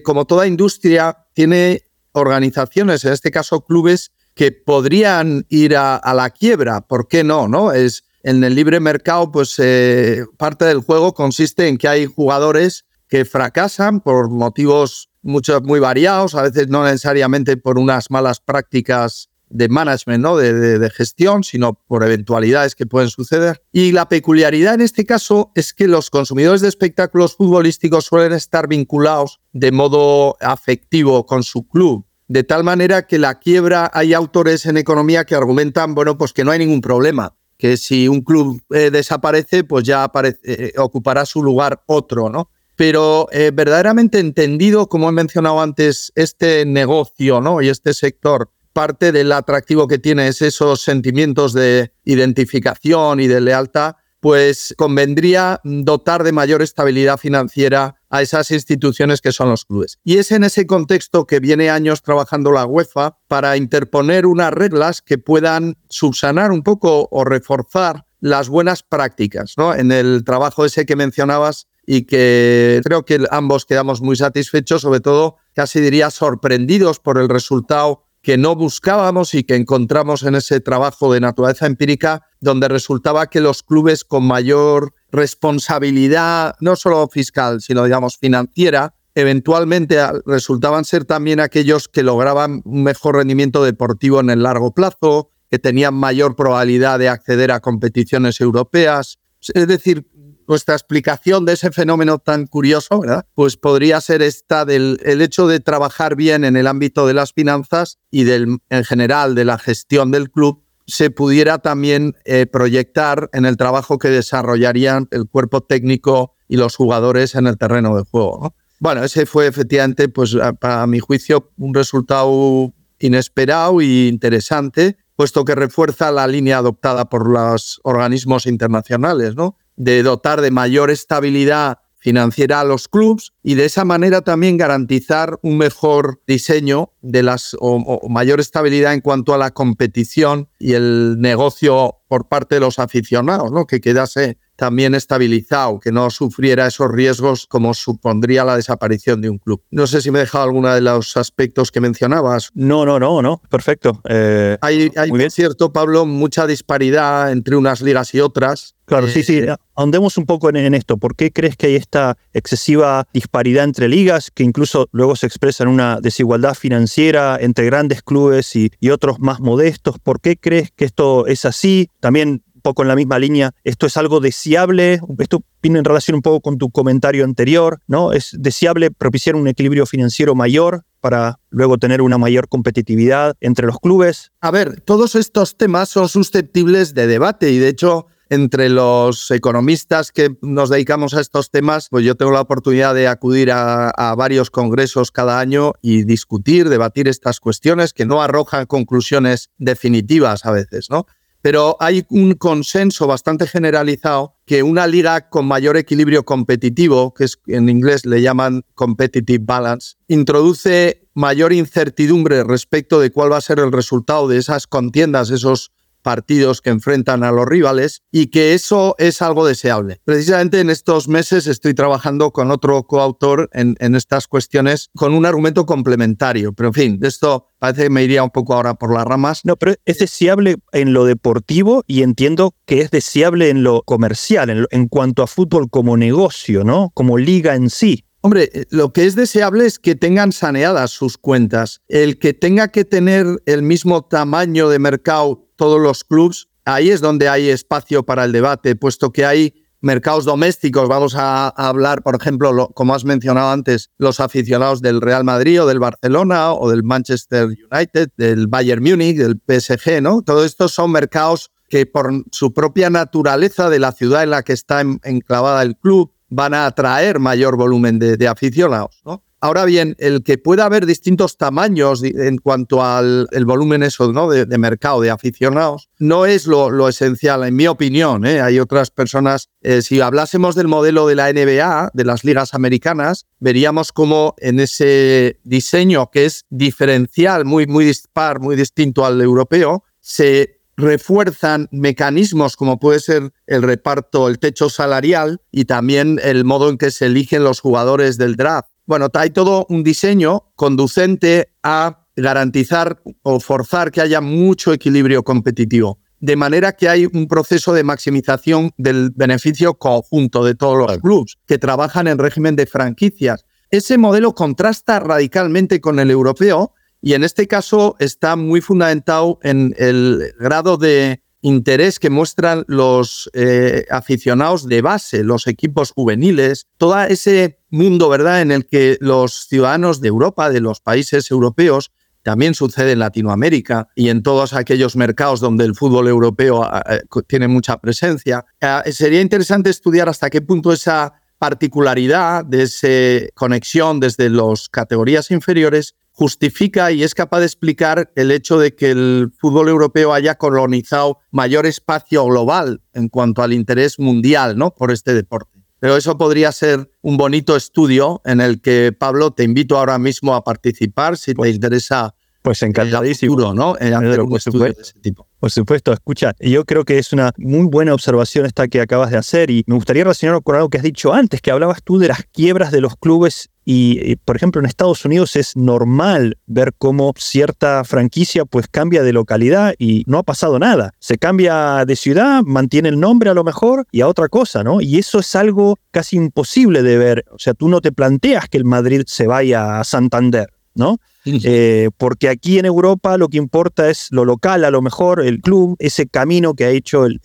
como 0.03 0.25
toda 0.25 0.47
industria, 0.47 1.25
tiene 1.33 1.83
organizaciones, 2.13 3.03
en 3.05 3.13
este 3.13 3.31
caso 3.31 3.65
clubes, 3.65 4.11
que 4.39 4.53
podrían 4.53 5.45
ir 5.49 5.75
a, 5.75 6.13
la 6.15 6.29
quiebra. 6.29 6.79
¿Por 6.79 7.09
qué 7.09 7.25
no? 7.25 7.49
no? 7.49 7.73
Es, 7.73 8.05
en 8.23 8.41
el 8.45 8.55
libre 8.55 8.79
mercado, 8.79 9.33
pues 9.33 9.55
eh, 9.57 10.23
parte 10.37 10.63
del 10.63 10.79
juego 10.79 11.13
consiste 11.13 11.67
en 11.67 11.77
que 11.77 11.89
hay 11.89 12.05
jugadores 12.05 12.85
que 13.09 13.25
fracasan 13.25 13.99
por 13.99 14.29
motivos 14.29 15.09
muchos, 15.21 15.61
muy 15.63 15.81
variados, 15.81 16.35
a 16.35 16.43
veces 16.43 16.69
no 16.69 16.85
necesariamente 16.85 17.57
por 17.57 17.77
unas 17.77 18.11
malas 18.11 18.39
prácticas 18.39 19.29
de 19.49 19.67
management, 19.67 20.23
¿no? 20.23 20.37
De, 20.37 20.79
de, 20.79 20.89
gestión, 20.89 21.43
sino 21.43 21.73
por 21.73 22.05
eventualidades 22.05 22.75
que 22.75 22.85
pueden 22.85 23.09
suceder. 23.09 23.61
Y 23.73 23.91
la 23.91 24.07
peculiaridad 24.07 24.75
en 24.75 24.81
este 24.81 25.05
caso 25.05 25.51
es 25.53 25.73
que 25.73 25.89
los 25.89 26.09
consumidores 26.09 26.61
de 26.61 26.69
espectáculos 26.69 27.35
futbolísticos 27.35 28.05
suelen 28.05 28.31
estar 28.31 28.69
vinculados 28.69 29.41
de 29.51 29.73
modo 29.73 30.37
afectivo 30.39 31.25
con 31.25 31.43
su 31.43 31.67
club 31.67 32.05
de 32.29 32.43
tal 32.43 32.63
manera 32.63 33.07
que 33.07 33.17
la 33.17 33.39
quiebra, 33.39 33.89
hay 33.91 34.13
autores 34.13 34.67
en 34.67 34.77
economía 34.77 35.25
que 35.25 35.33
argumentan, 35.33 35.95
bueno, 35.95 36.15
pues 36.17 36.31
que 36.31 36.43
no 36.43 36.51
hay 36.51 36.59
ningún 36.59 36.79
problema, 36.79 37.35
que 37.57 37.75
si 37.75 38.07
un 38.07 38.21
club 38.21 38.61
eh, 38.69 38.91
desaparece, 38.91 39.63
pues 39.63 39.83
ya 39.83 40.09
eh, 40.43 40.73
ocupará 40.77 41.25
su 41.25 41.43
lugar 41.43 41.81
otro, 41.87 42.29
¿no? 42.29 42.51
Pero 42.75 43.27
eh, 43.31 43.51
verdaderamente 43.51 44.19
entendido, 44.19 44.87
como 44.87 45.09
he 45.09 45.11
mencionado 45.11 45.59
antes, 45.59 46.13
este 46.15 46.65
negocio, 46.65 47.41
¿no? 47.41 47.63
Y 47.63 47.67
este 47.67 47.95
sector, 47.95 48.51
parte 48.73 49.11
del 49.11 49.31
atractivo 49.31 49.87
que 49.87 49.97
tiene 49.97 50.27
es 50.27 50.43
esos 50.43 50.81
sentimientos 50.81 51.53
de 51.53 51.91
identificación 52.05 53.19
y 53.19 53.27
de 53.27 53.41
lealtad, 53.41 53.95
pues 54.19 54.73
convendría 54.77 55.61
dotar 55.63 56.23
de 56.23 56.31
mayor 56.31 56.61
estabilidad 56.61 57.17
financiera 57.17 57.95
a 58.09 58.21
esas 58.21 58.51
instituciones 58.51 59.21
que 59.21 59.31
son 59.31 59.49
los 59.49 59.65
clubes. 59.65 59.99
Y 60.03 60.17
es 60.17 60.31
en 60.31 60.43
ese 60.43 60.65
contexto 60.65 61.25
que 61.25 61.39
viene 61.39 61.69
años 61.69 62.01
trabajando 62.01 62.51
la 62.51 62.65
UEFA 62.65 63.17
para 63.27 63.55
interponer 63.57 64.25
unas 64.25 64.51
reglas 64.51 65.01
que 65.01 65.17
puedan 65.17 65.77
subsanar 65.89 66.51
un 66.51 66.63
poco 66.63 67.07
o 67.11 67.23
reforzar 67.23 68.05
las 68.19 68.49
buenas 68.49 68.83
prácticas, 68.83 69.53
¿no? 69.57 69.73
En 69.73 69.91
el 69.91 70.23
trabajo 70.25 70.65
ese 70.65 70.85
que 70.85 70.95
mencionabas 70.95 71.67
y 71.85 72.03
que 72.03 72.81
creo 72.83 73.05
que 73.05 73.25
ambos 73.31 73.65
quedamos 73.65 74.01
muy 74.01 74.15
satisfechos, 74.15 74.81
sobre 74.81 74.99
todo 74.99 75.37
casi 75.53 75.79
diría 75.79 76.11
sorprendidos 76.11 76.99
por 76.99 77.17
el 77.17 77.29
resultado 77.29 78.08
que 78.21 78.37
no 78.37 78.55
buscábamos 78.55 79.33
y 79.33 79.43
que 79.43 79.55
encontramos 79.55 80.23
en 80.23 80.35
ese 80.35 80.59
trabajo 80.59 81.13
de 81.13 81.21
naturaleza 81.21 81.65
empírica, 81.65 82.27
donde 82.39 82.67
resultaba 82.67 83.27
que 83.27 83.41
los 83.41 83.63
clubes 83.63 84.03
con 84.03 84.25
mayor 84.25 84.93
responsabilidad, 85.11 86.55
no 86.59 86.75
solo 86.75 87.07
fiscal, 87.07 87.61
sino 87.61 87.83
digamos 87.83 88.17
financiera, 88.17 88.93
eventualmente 89.15 89.97
resultaban 90.25 90.85
ser 90.85 91.05
también 91.05 91.39
aquellos 91.39 91.87
que 91.87 92.03
lograban 92.03 92.61
un 92.65 92.83
mejor 92.83 93.15
rendimiento 93.15 93.63
deportivo 93.63 94.19
en 94.19 94.29
el 94.29 94.43
largo 94.43 94.73
plazo, 94.73 95.31
que 95.49 95.59
tenían 95.59 95.95
mayor 95.95 96.35
probabilidad 96.35 96.99
de 96.99 97.09
acceder 97.09 97.51
a 97.51 97.59
competiciones 97.59 98.39
europeas. 98.39 99.17
Es 99.53 99.67
decir, 99.67 100.07
nuestra 100.49 100.73
explicación 100.75 101.45
de 101.45 101.53
ese 101.53 101.71
fenómeno 101.71 102.17
tan 102.17 102.47
curioso, 102.47 102.99
¿verdad? 102.99 103.25
Pues 103.35 103.55
podría 103.55 104.01
ser 104.01 104.23
esta 104.23 104.65
del 104.65 104.99
el 105.05 105.21
hecho 105.21 105.47
de 105.47 105.59
trabajar 105.59 106.15
bien 106.15 106.43
en 106.43 106.57
el 106.57 106.65
ámbito 106.65 107.05
de 107.05 107.13
las 107.13 107.31
finanzas 107.33 107.99
y 108.09 108.23
del, 108.23 108.57
en 108.69 108.83
general 108.83 109.35
de 109.35 109.45
la 109.45 109.59
gestión 109.59 110.09
del 110.09 110.31
club, 110.31 110.63
se 110.87 111.11
pudiera 111.11 111.59
también 111.59 112.15
eh, 112.25 112.47
proyectar 112.47 113.29
en 113.31 113.45
el 113.45 113.57
trabajo 113.57 113.99
que 113.99 114.09
desarrollarían 114.09 115.07
el 115.11 115.27
cuerpo 115.27 115.61
técnico 115.61 116.33
y 116.47 116.57
los 116.57 116.75
jugadores 116.75 117.35
en 117.35 117.45
el 117.45 117.57
terreno 117.59 117.95
de 117.95 118.03
juego. 118.09 118.55
Bueno, 118.79 119.03
ese 119.03 119.27
fue 119.27 119.45
efectivamente, 119.45 120.09
pues 120.09 120.35
para 120.59 120.87
mi 120.87 120.99
juicio, 120.99 121.51
un 121.57 121.75
resultado 121.75 122.73
inesperado 122.97 123.81
e 123.81 124.07
interesante, 124.07 124.97
puesto 125.15 125.45
que 125.45 125.53
refuerza 125.53 126.11
la 126.11 126.25
línea 126.25 126.57
adoptada 126.57 127.09
por 127.09 127.29
los 127.29 127.79
organismos 127.83 128.47
internacionales, 128.47 129.35
¿no? 129.35 129.57
De 129.79 130.03
dotar 130.03 130.41
de 130.41 130.51
mayor 130.51 130.91
estabilidad 130.91 131.79
financiera 131.99 132.59
a 132.59 132.63
los 132.65 132.87
clubes 132.89 133.31
y 133.43 133.55
de 133.55 133.65
esa 133.65 133.85
manera 133.85 134.21
también 134.21 134.57
garantizar 134.57 135.39
un 135.41 135.57
mejor 135.57 136.21
diseño 136.27 136.91
de 137.01 137.23
las 137.23 137.55
o, 137.59 138.07
mayor 138.09 138.41
estabilidad 138.41 138.93
en 138.93 139.01
cuanto 139.01 139.33
a 139.33 139.37
la 139.37 139.51
competición 139.51 140.49
y 140.59 140.73
el 140.73 141.15
negocio 141.19 141.97
por 142.09 142.27
parte 142.27 142.55
de 142.55 142.61
los 142.61 142.77
aficionados, 142.77 143.51
¿no? 143.51 143.65
que 143.65 143.79
quedase 143.79 144.37
también 144.59 144.93
estabilizado, 144.93 145.79
que 145.79 145.91
no 145.91 146.09
sufriera 146.09 146.67
esos 146.67 146.91
riesgos 146.91 147.47
como 147.47 147.73
supondría 147.73 148.43
la 148.43 148.57
desaparición 148.57 149.21
de 149.21 149.29
un 149.29 149.37
club. 149.37 149.63
No 149.71 149.87
sé 149.87 150.01
si 150.01 150.11
me 150.11 150.19
he 150.19 150.23
dejado 150.23 150.43
alguno 150.43 150.73
de 150.73 150.81
los 150.81 151.15
aspectos 151.15 151.71
que 151.71 151.79
mencionabas. 151.79 152.49
No, 152.53 152.85
no, 152.85 152.99
no, 152.99 153.21
no, 153.21 153.41
perfecto. 153.49 154.01
Eh, 154.09 154.57
hay, 154.59 154.91
hay 154.97 155.29
cierto, 155.29 155.71
Pablo, 155.71 156.05
mucha 156.05 156.45
disparidad 156.45 157.31
entre 157.31 157.55
unas 157.55 157.79
ligas 157.81 158.13
y 158.13 158.19
otras. 158.19 158.75
Claro, 158.83 159.07
sí, 159.07 159.23
sí. 159.23 159.37
Eh, 159.37 159.55
ahondemos 159.75 160.17
un 160.17 160.25
poco 160.25 160.49
en, 160.49 160.73
esto. 160.73 160.97
¿Por 160.97 161.15
qué 161.15 161.31
crees 161.31 161.55
que 161.55 161.67
hay 161.67 161.75
esta 161.75 162.17
excesiva 162.33 163.07
disparidad 163.13 163.63
entre 163.63 163.87
ligas 163.87 164.31
que 164.31 164.43
incluso 164.43 164.89
luego 164.91 165.15
se 165.15 165.27
expresa 165.27 165.63
en 165.63 165.69
una 165.69 166.01
desigualdad 166.01 166.55
financiera 166.55 167.37
entre 167.39 167.65
grandes 167.65 168.01
clubes 168.01 168.55
y, 168.55 168.71
y 168.79 168.89
otros 168.89 169.19
más 169.19 169.39
modestos? 169.39 169.99
¿Por 169.99 170.19
qué 170.19 170.35
crees 170.35 170.71
que 170.71 170.85
esto 170.85 171.27
es 171.27 171.45
así? 171.45 171.89
También 171.99 172.43
poco 172.59 172.81
en 172.81 172.87
la 172.87 172.95
misma 172.95 173.19
línea, 173.19 173.51
¿esto 173.63 173.85
es 173.85 173.97
algo 173.97 174.19
deseable? 174.19 174.99
Esto 175.17 175.43
viene 175.61 175.79
en 175.79 175.85
relación 175.85 176.15
un 176.15 176.21
poco 176.21 176.41
con 176.41 176.57
tu 176.57 176.69
comentario 176.69 177.23
anterior, 177.23 177.79
¿no? 177.87 178.13
¿Es 178.13 178.35
deseable 178.37 178.91
propiciar 178.91 179.35
un 179.35 179.47
equilibrio 179.47 179.85
financiero 179.85 180.35
mayor 180.35 180.85
para 181.01 181.39
luego 181.49 181.77
tener 181.77 182.01
una 182.01 182.17
mayor 182.17 182.47
competitividad 182.47 183.35
entre 183.39 183.67
los 183.67 183.79
clubes? 183.79 184.31
A 184.41 184.51
ver, 184.51 184.81
todos 184.81 185.15
estos 185.15 185.57
temas 185.57 185.89
son 185.89 186.09
susceptibles 186.09 186.93
de 186.93 187.07
debate 187.07 187.51
y 187.51 187.57
de 187.57 187.69
hecho 187.69 188.07
entre 188.29 188.69
los 188.69 189.31
economistas 189.31 190.11
que 190.11 190.37
nos 190.41 190.69
dedicamos 190.69 191.15
a 191.15 191.21
estos 191.21 191.49
temas, 191.49 191.87
pues 191.89 192.05
yo 192.05 192.15
tengo 192.15 192.31
la 192.31 192.41
oportunidad 192.41 192.93
de 192.93 193.07
acudir 193.07 193.51
a, 193.51 193.89
a, 193.89 194.13
varios 194.15 194.51
congresos 194.51 195.11
cada 195.11 195.39
año 195.39 195.73
y 195.81 196.03
discutir, 196.03 196.69
debatir 196.69 197.07
estas 197.07 197.39
cuestiones 197.39 197.91
que 197.91 198.05
no 198.05 198.21
arrojan 198.21 198.67
conclusiones 198.67 199.49
definitivas 199.57 200.45
a 200.45 200.51
veces, 200.51 200.91
¿no? 200.91 201.07
Pero 201.41 201.77
hay 201.79 202.05
un 202.09 202.33
consenso 202.33 203.07
bastante 203.07 203.47
generalizado 203.47 204.35
que 204.45 204.63
una 204.63 204.87
liga 204.87 205.29
con 205.29 205.47
mayor 205.47 205.77
equilibrio 205.77 206.23
competitivo, 206.23 207.13
que 207.13 207.25
es, 207.25 207.39
en 207.47 207.69
inglés 207.69 208.05
le 208.05 208.21
llaman 208.21 208.63
competitive 208.75 209.43
balance, 209.43 209.95
introduce 210.07 211.07
mayor 211.13 211.53
incertidumbre 211.53 212.43
respecto 212.43 212.99
de 212.99 213.11
cuál 213.11 213.31
va 213.31 213.37
a 213.37 213.41
ser 213.41 213.59
el 213.59 213.71
resultado 213.71 214.27
de 214.27 214.37
esas 214.37 214.67
contiendas, 214.67 215.29
esos 215.29 215.71
partidos 216.09 216.61
que 216.61 216.71
enfrentan 216.71 217.23
a 217.23 217.31
los 217.31 217.45
rivales 217.45 218.01
y 218.11 218.31
que 218.31 218.55
eso 218.55 218.95
es 218.97 219.21
algo 219.21 219.45
deseable. 219.45 220.01
Precisamente 220.05 220.59
en 220.59 220.71
estos 220.71 221.07
meses 221.07 221.45
estoy 221.45 221.75
trabajando 221.75 222.31
con 222.31 222.49
otro 222.49 222.81
coautor 222.81 223.47
en, 223.53 223.75
en 223.79 223.93
estas 223.93 224.27
cuestiones 224.27 224.89
con 224.95 225.13
un 225.13 225.27
argumento 225.27 225.67
complementario, 225.67 226.51
pero 226.53 226.69
en 226.69 226.73
fin, 226.73 226.99
de 226.99 227.09
esto 227.09 227.45
parece 227.59 227.83
que 227.83 227.89
me 227.91 228.03
iría 228.03 228.23
un 228.23 228.31
poco 228.31 228.55
ahora 228.55 228.73
por 228.73 228.91
las 228.91 229.05
ramas. 229.05 229.41
No, 229.43 229.55
pero 229.55 229.75
es 229.85 229.99
deseable 229.99 230.55
en 230.71 230.93
lo 230.93 231.05
deportivo 231.05 231.83
y 231.85 232.01
entiendo 232.01 232.55
que 232.65 232.81
es 232.81 232.89
deseable 232.89 233.49
en 233.49 233.61
lo 233.61 233.83
comercial, 233.83 234.49
en, 234.49 234.65
en 234.71 234.87
cuanto 234.87 235.21
a 235.21 235.27
fútbol 235.27 235.69
como 235.69 235.95
negocio, 235.95 236.63
¿no? 236.63 236.89
Como 236.95 237.19
liga 237.19 237.53
en 237.53 237.69
sí. 237.69 238.03
Hombre, 238.21 238.49
eh, 238.53 238.65
lo 238.69 238.91
que 238.91 239.05
es 239.05 239.15
deseable 239.15 239.65
es 239.65 239.79
que 239.79 239.95
tengan 239.95 240.31
saneadas 240.31 240.91
sus 240.91 241.17
cuentas. 241.17 241.81
El 241.87 242.19
que 242.19 242.33
tenga 242.33 242.67
que 242.69 242.83
tener 242.83 243.25
el 243.45 243.61
mismo 243.61 244.03
tamaño 244.03 244.69
de 244.69 244.79
mercado 244.79 245.48
todos 245.59 245.81
los 245.81 246.05
clubes, 246.05 246.47
ahí 246.63 246.89
es 246.89 247.01
donde 247.01 247.27
hay 247.27 247.49
espacio 247.49 248.03
para 248.03 248.23
el 248.23 248.31
debate, 248.31 248.77
puesto 248.77 249.11
que 249.11 249.25
hay 249.25 249.53
mercados 249.81 250.23
domésticos. 250.23 250.87
Vamos 250.87 251.15
a, 251.17 251.49
hablar, 251.49 252.01
por 252.01 252.15
ejemplo, 252.15 252.69
como 252.73 252.95
has 252.95 253.03
mencionado 253.03 253.51
antes, 253.51 253.91
los 253.97 254.21
aficionados 254.21 254.81
del 254.81 255.01
Real 255.01 255.25
Madrid 255.25 255.61
o 255.61 255.67
del 255.67 255.79
Barcelona 255.79 256.53
o 256.53 256.69
del 256.69 256.83
Manchester 256.83 257.49
United, 257.71 258.09
del 258.15 258.47
Bayern 258.47 258.81
Múnich, 258.81 259.17
del 259.17 259.41
PSG, 259.45 260.01
¿no? 260.01 260.21
Todos 260.21 260.45
estos 260.45 260.71
son 260.71 260.93
mercados 260.93 261.51
que 261.67 261.85
por 261.85 262.09
su 262.31 262.53
propia 262.53 262.89
naturaleza 262.89 263.69
de 263.69 263.79
la 263.79 263.91
ciudad 263.91 264.23
en 264.23 264.29
la 264.29 264.43
que 264.43 264.53
está 264.53 264.81
enclavada 265.03 265.61
el 265.61 265.75
club, 265.75 266.13
van 266.29 266.53
a 266.53 266.67
atraer 266.67 267.19
mayor 267.19 267.57
volumen 267.57 267.99
de, 267.99 268.27
aficionados. 268.27 269.01
¿no? 269.05 269.23
Ahora 269.41 269.63
bien, 269.63 269.95
el 269.99 270.23
que 270.23 270.37
pueda 270.37 270.65
haber 270.65 270.85
distintos 270.85 271.37
tamaños 271.37 272.03
en 272.03 272.37
cuanto 272.39 272.83
al 272.83 273.27
el 273.31 273.45
volumen 273.45 273.83
eso, 273.83 274.11
¿no? 274.11 274.29
de, 274.29 274.57
mercado 274.57 274.99
de 274.99 275.09
aficionados 275.09 275.89
no 275.97 276.25
es 276.25 276.45
lo, 276.45 276.89
esencial, 276.89 277.43
en 277.43 277.55
mi 277.55 277.67
opinión. 277.67 278.25
¿eh? 278.25 278.41
Hay 278.41 278.59
otras 278.59 278.91
personas, 278.91 279.49
eh, 279.61 279.81
si 279.81 280.01
hablásemos 280.01 280.55
del 280.55 280.67
modelo 280.67 281.07
de 281.07 281.15
la 281.15 281.31
NBA, 281.31 281.91
de 281.93 282.05
las 282.05 282.25
ligas 282.25 282.53
americanas, 282.53 283.27
veríamos 283.39 283.93
como 283.93 284.35
en 284.39 284.59
ese 284.59 285.39
diseño 285.43 286.09
que 286.11 286.25
es 286.25 286.45
diferencial, 286.49 287.45
muy, 287.45 287.65
muy 287.65 287.85
dispar, 287.85 288.41
muy 288.41 288.57
distinto 288.57 289.05
al 289.05 289.21
europeo, 289.21 289.83
se 290.01 290.59
refuerzan 290.79 291.67
mecanismos 291.71 292.55
como 292.55 292.79
puede 292.79 292.99
ser 292.99 293.31
el 293.47 293.61
reparto, 293.63 294.27
el 294.27 294.39
techo 294.39 294.69
salarial 294.69 295.41
y 295.51 295.65
también 295.65 296.19
el 296.23 296.45
modo 296.45 296.69
en 296.69 296.77
que 296.77 296.91
se 296.91 297.05
eligen 297.05 297.43
los 297.43 297.59
jugadores 297.59 298.17
del 298.17 298.35
draft. 298.35 298.69
Bueno, 298.89 299.07
hay 299.13 299.29
todo 299.29 299.67
un 299.69 299.83
diseño 299.83 300.45
conducente 300.55 301.51
a 301.61 302.07
garantizar 302.15 302.99
o 303.21 303.39
forzar 303.39 303.91
que 303.91 304.01
haya 304.01 304.19
mucho 304.19 304.73
equilibrio 304.73 305.21
competitivo, 305.21 305.99
de 306.19 306.35
manera 306.35 306.71
que 306.71 306.89
hay 306.89 307.05
un 307.05 307.27
proceso 307.27 307.71
de 307.71 307.83
maximización 307.83 308.71
del 308.77 309.11
beneficio 309.11 309.75
conjunto 309.75 310.43
de 310.43 310.55
todos 310.55 310.75
los 310.75 310.97
clubes 310.97 311.37
que 311.45 311.59
trabajan 311.59 312.07
en 312.07 312.17
régimen 312.17 312.55
de 312.55 312.65
franquicias. 312.65 313.45
Ese 313.69 313.99
modelo 313.99 314.33
contrasta 314.33 314.99
radicalmente 314.99 315.79
con 315.81 315.99
el 315.99 316.09
europeo, 316.09 316.73
y 316.99 317.13
en 317.13 317.23
este 317.23 317.47
caso 317.47 317.95
está 317.99 318.35
muy 318.35 318.59
fundamentado 318.59 319.37
en 319.43 319.75
el 319.77 320.33
grado 320.39 320.77
de 320.77 321.21
interés 321.41 321.99
que 321.99 322.09
muestran 322.09 322.65
los 322.67 323.29
eh, 323.33 323.85
aficionados 323.89 324.67
de 324.67 324.81
base, 324.81 325.23
los 325.23 325.47
equipos 325.47 325.91
juveniles, 325.91 326.67
todo 326.77 326.99
ese 327.03 327.59
mundo, 327.69 328.09
¿verdad?, 328.09 328.41
en 328.41 328.51
el 328.51 328.65
que 328.65 328.97
los 328.99 329.47
ciudadanos 329.47 330.01
de 330.01 330.09
Europa, 330.09 330.49
de 330.49 330.61
los 330.61 330.81
países 330.81 331.31
europeos, 331.31 331.91
también 332.23 332.53
sucede 332.53 332.91
en 332.91 332.99
Latinoamérica 332.99 333.87
y 333.95 334.09
en 334.09 334.21
todos 334.21 334.53
aquellos 334.53 334.95
mercados 334.95 335.39
donde 335.39 335.63
el 335.63 335.75
fútbol 335.75 336.07
europeo 336.07 336.63
ah, 336.63 336.83
eh, 336.89 337.01
tiene 337.27 337.47
mucha 337.47 337.77
presencia. 337.77 338.45
Ah, 338.61 338.83
sería 338.91 339.21
interesante 339.21 339.69
estudiar 339.69 340.09
hasta 340.09 340.29
qué 340.29 340.41
punto 340.41 340.73
esa 340.73 341.13
particularidad 341.37 342.43
de 342.43 342.63
esa 342.63 343.31
conexión 343.33 344.01
desde 344.01 344.29
las 344.29 344.67
categorías 344.67 345.31
inferiores 345.31 345.95
justifica 346.19 346.91
y 346.91 347.03
es 347.03 347.15
capaz 347.15 347.39
de 347.39 347.45
explicar 347.45 348.11
el 348.17 348.31
hecho 348.31 348.59
de 348.59 348.75
que 348.75 348.91
el 348.91 349.31
fútbol 349.39 349.69
europeo 349.69 350.13
haya 350.13 350.35
colonizado 350.35 351.19
mayor 351.31 351.65
espacio 351.65 352.25
global 352.25 352.81
en 352.93 353.07
cuanto 353.07 353.41
al 353.41 353.53
interés 353.53 353.99
mundial 353.99 354.57
¿no? 354.57 354.75
por 354.75 354.91
este 354.91 355.13
deporte. 355.13 355.57
Pero 355.79 355.95
eso 355.95 356.17
podría 356.17 356.51
ser 356.51 356.91
un 357.01 357.15
bonito 357.15 357.55
estudio 357.55 358.21
en 358.25 358.41
el 358.41 358.59
que, 358.59 358.91
Pablo, 358.91 359.31
te 359.31 359.45
invito 359.45 359.77
ahora 359.77 359.97
mismo 359.97 360.35
a 360.35 360.43
participar 360.43 361.15
si 361.15 361.33
te 361.33 361.49
interesa. 361.49 362.13
Pues 362.41 362.61
encantadísimo. 362.63 363.53
¿no? 363.53 363.77
En 363.79 363.93
hacer 363.93 364.19
un 364.19 364.35
estudio 364.35 364.73
de 364.73 364.81
ese 364.81 364.99
tipo. 364.99 365.25
Por 365.39 365.51
supuesto, 365.51 365.93
escucha, 365.93 366.33
yo 366.41 366.65
creo 366.65 366.83
que 366.83 366.97
es 366.97 367.13
una 367.13 367.31
muy 367.37 367.65
buena 367.67 367.93
observación 367.93 368.45
esta 368.45 368.67
que 368.67 368.81
acabas 368.81 369.11
de 369.11 369.17
hacer 369.17 369.49
y 369.49 369.63
me 369.67 369.75
gustaría 369.75 370.03
relacionarlo 370.03 370.41
con 370.41 370.57
algo 370.57 370.69
que 370.69 370.79
has 370.79 370.83
dicho 370.83 371.13
antes, 371.13 371.39
que 371.39 371.49
hablabas 371.49 371.81
tú 371.81 371.97
de 371.97 372.09
las 372.09 372.25
quiebras 372.25 372.73
de 372.73 372.81
los 372.81 372.97
clubes 372.97 373.49
y, 373.65 374.15
por 374.17 374.35
ejemplo, 374.35 374.59
en 374.59 374.65
Estados 374.65 375.05
Unidos 375.05 375.35
es 375.35 375.55
normal 375.55 376.37
ver 376.47 376.73
cómo 376.77 377.13
cierta 377.17 377.83
franquicia 377.83 378.45
pues 378.45 378.67
cambia 378.67 379.03
de 379.03 379.13
localidad 379.13 379.75
y 379.77 380.03
no 380.07 380.17
ha 380.17 380.23
pasado 380.23 380.57
nada. 380.57 380.93
Se 380.99 381.17
cambia 381.17 381.85
de 381.85 381.95
ciudad, 381.95 382.41
mantiene 382.43 382.89
el 382.89 382.99
nombre 382.99 383.29
a 383.29 383.33
lo 383.33 383.43
mejor 383.43 383.85
y 383.91 384.01
a 384.01 384.07
otra 384.07 384.27
cosa, 384.27 384.63
¿no? 384.63 384.81
Y 384.81 384.97
eso 384.97 385.19
es 385.19 385.35
algo 385.35 385.77
casi 385.91 386.15
imposible 386.15 386.81
de 386.81 386.97
ver. 386.97 387.25
O 387.31 387.37
sea, 387.37 387.53
tú 387.53 387.69
no 387.69 387.79
te 387.81 387.91
planteas 387.91 388.47
que 388.49 388.57
el 388.57 388.65
Madrid 388.65 389.03
se 389.05 389.27
vaya 389.27 389.79
a 389.79 389.83
Santander, 389.83 390.49
¿no? 390.73 390.97
Eh, 391.25 391.89
porque 391.97 392.29
aquí 392.29 392.57
en 392.57 392.65
Europa 392.65 393.17
lo 393.17 393.27
que 393.27 393.37
importa 393.37 393.89
es 393.89 394.07
lo 394.11 394.25
local, 394.25 394.65
a 394.65 394.71
lo 394.71 394.81
mejor 394.81 395.23
el 395.23 395.41
club, 395.41 395.75
ese 395.79 396.07
camino 396.07 396.53
que 396.53 396.65
ha 396.65 396.69
hecho 396.69 397.05
el, 397.05 397.19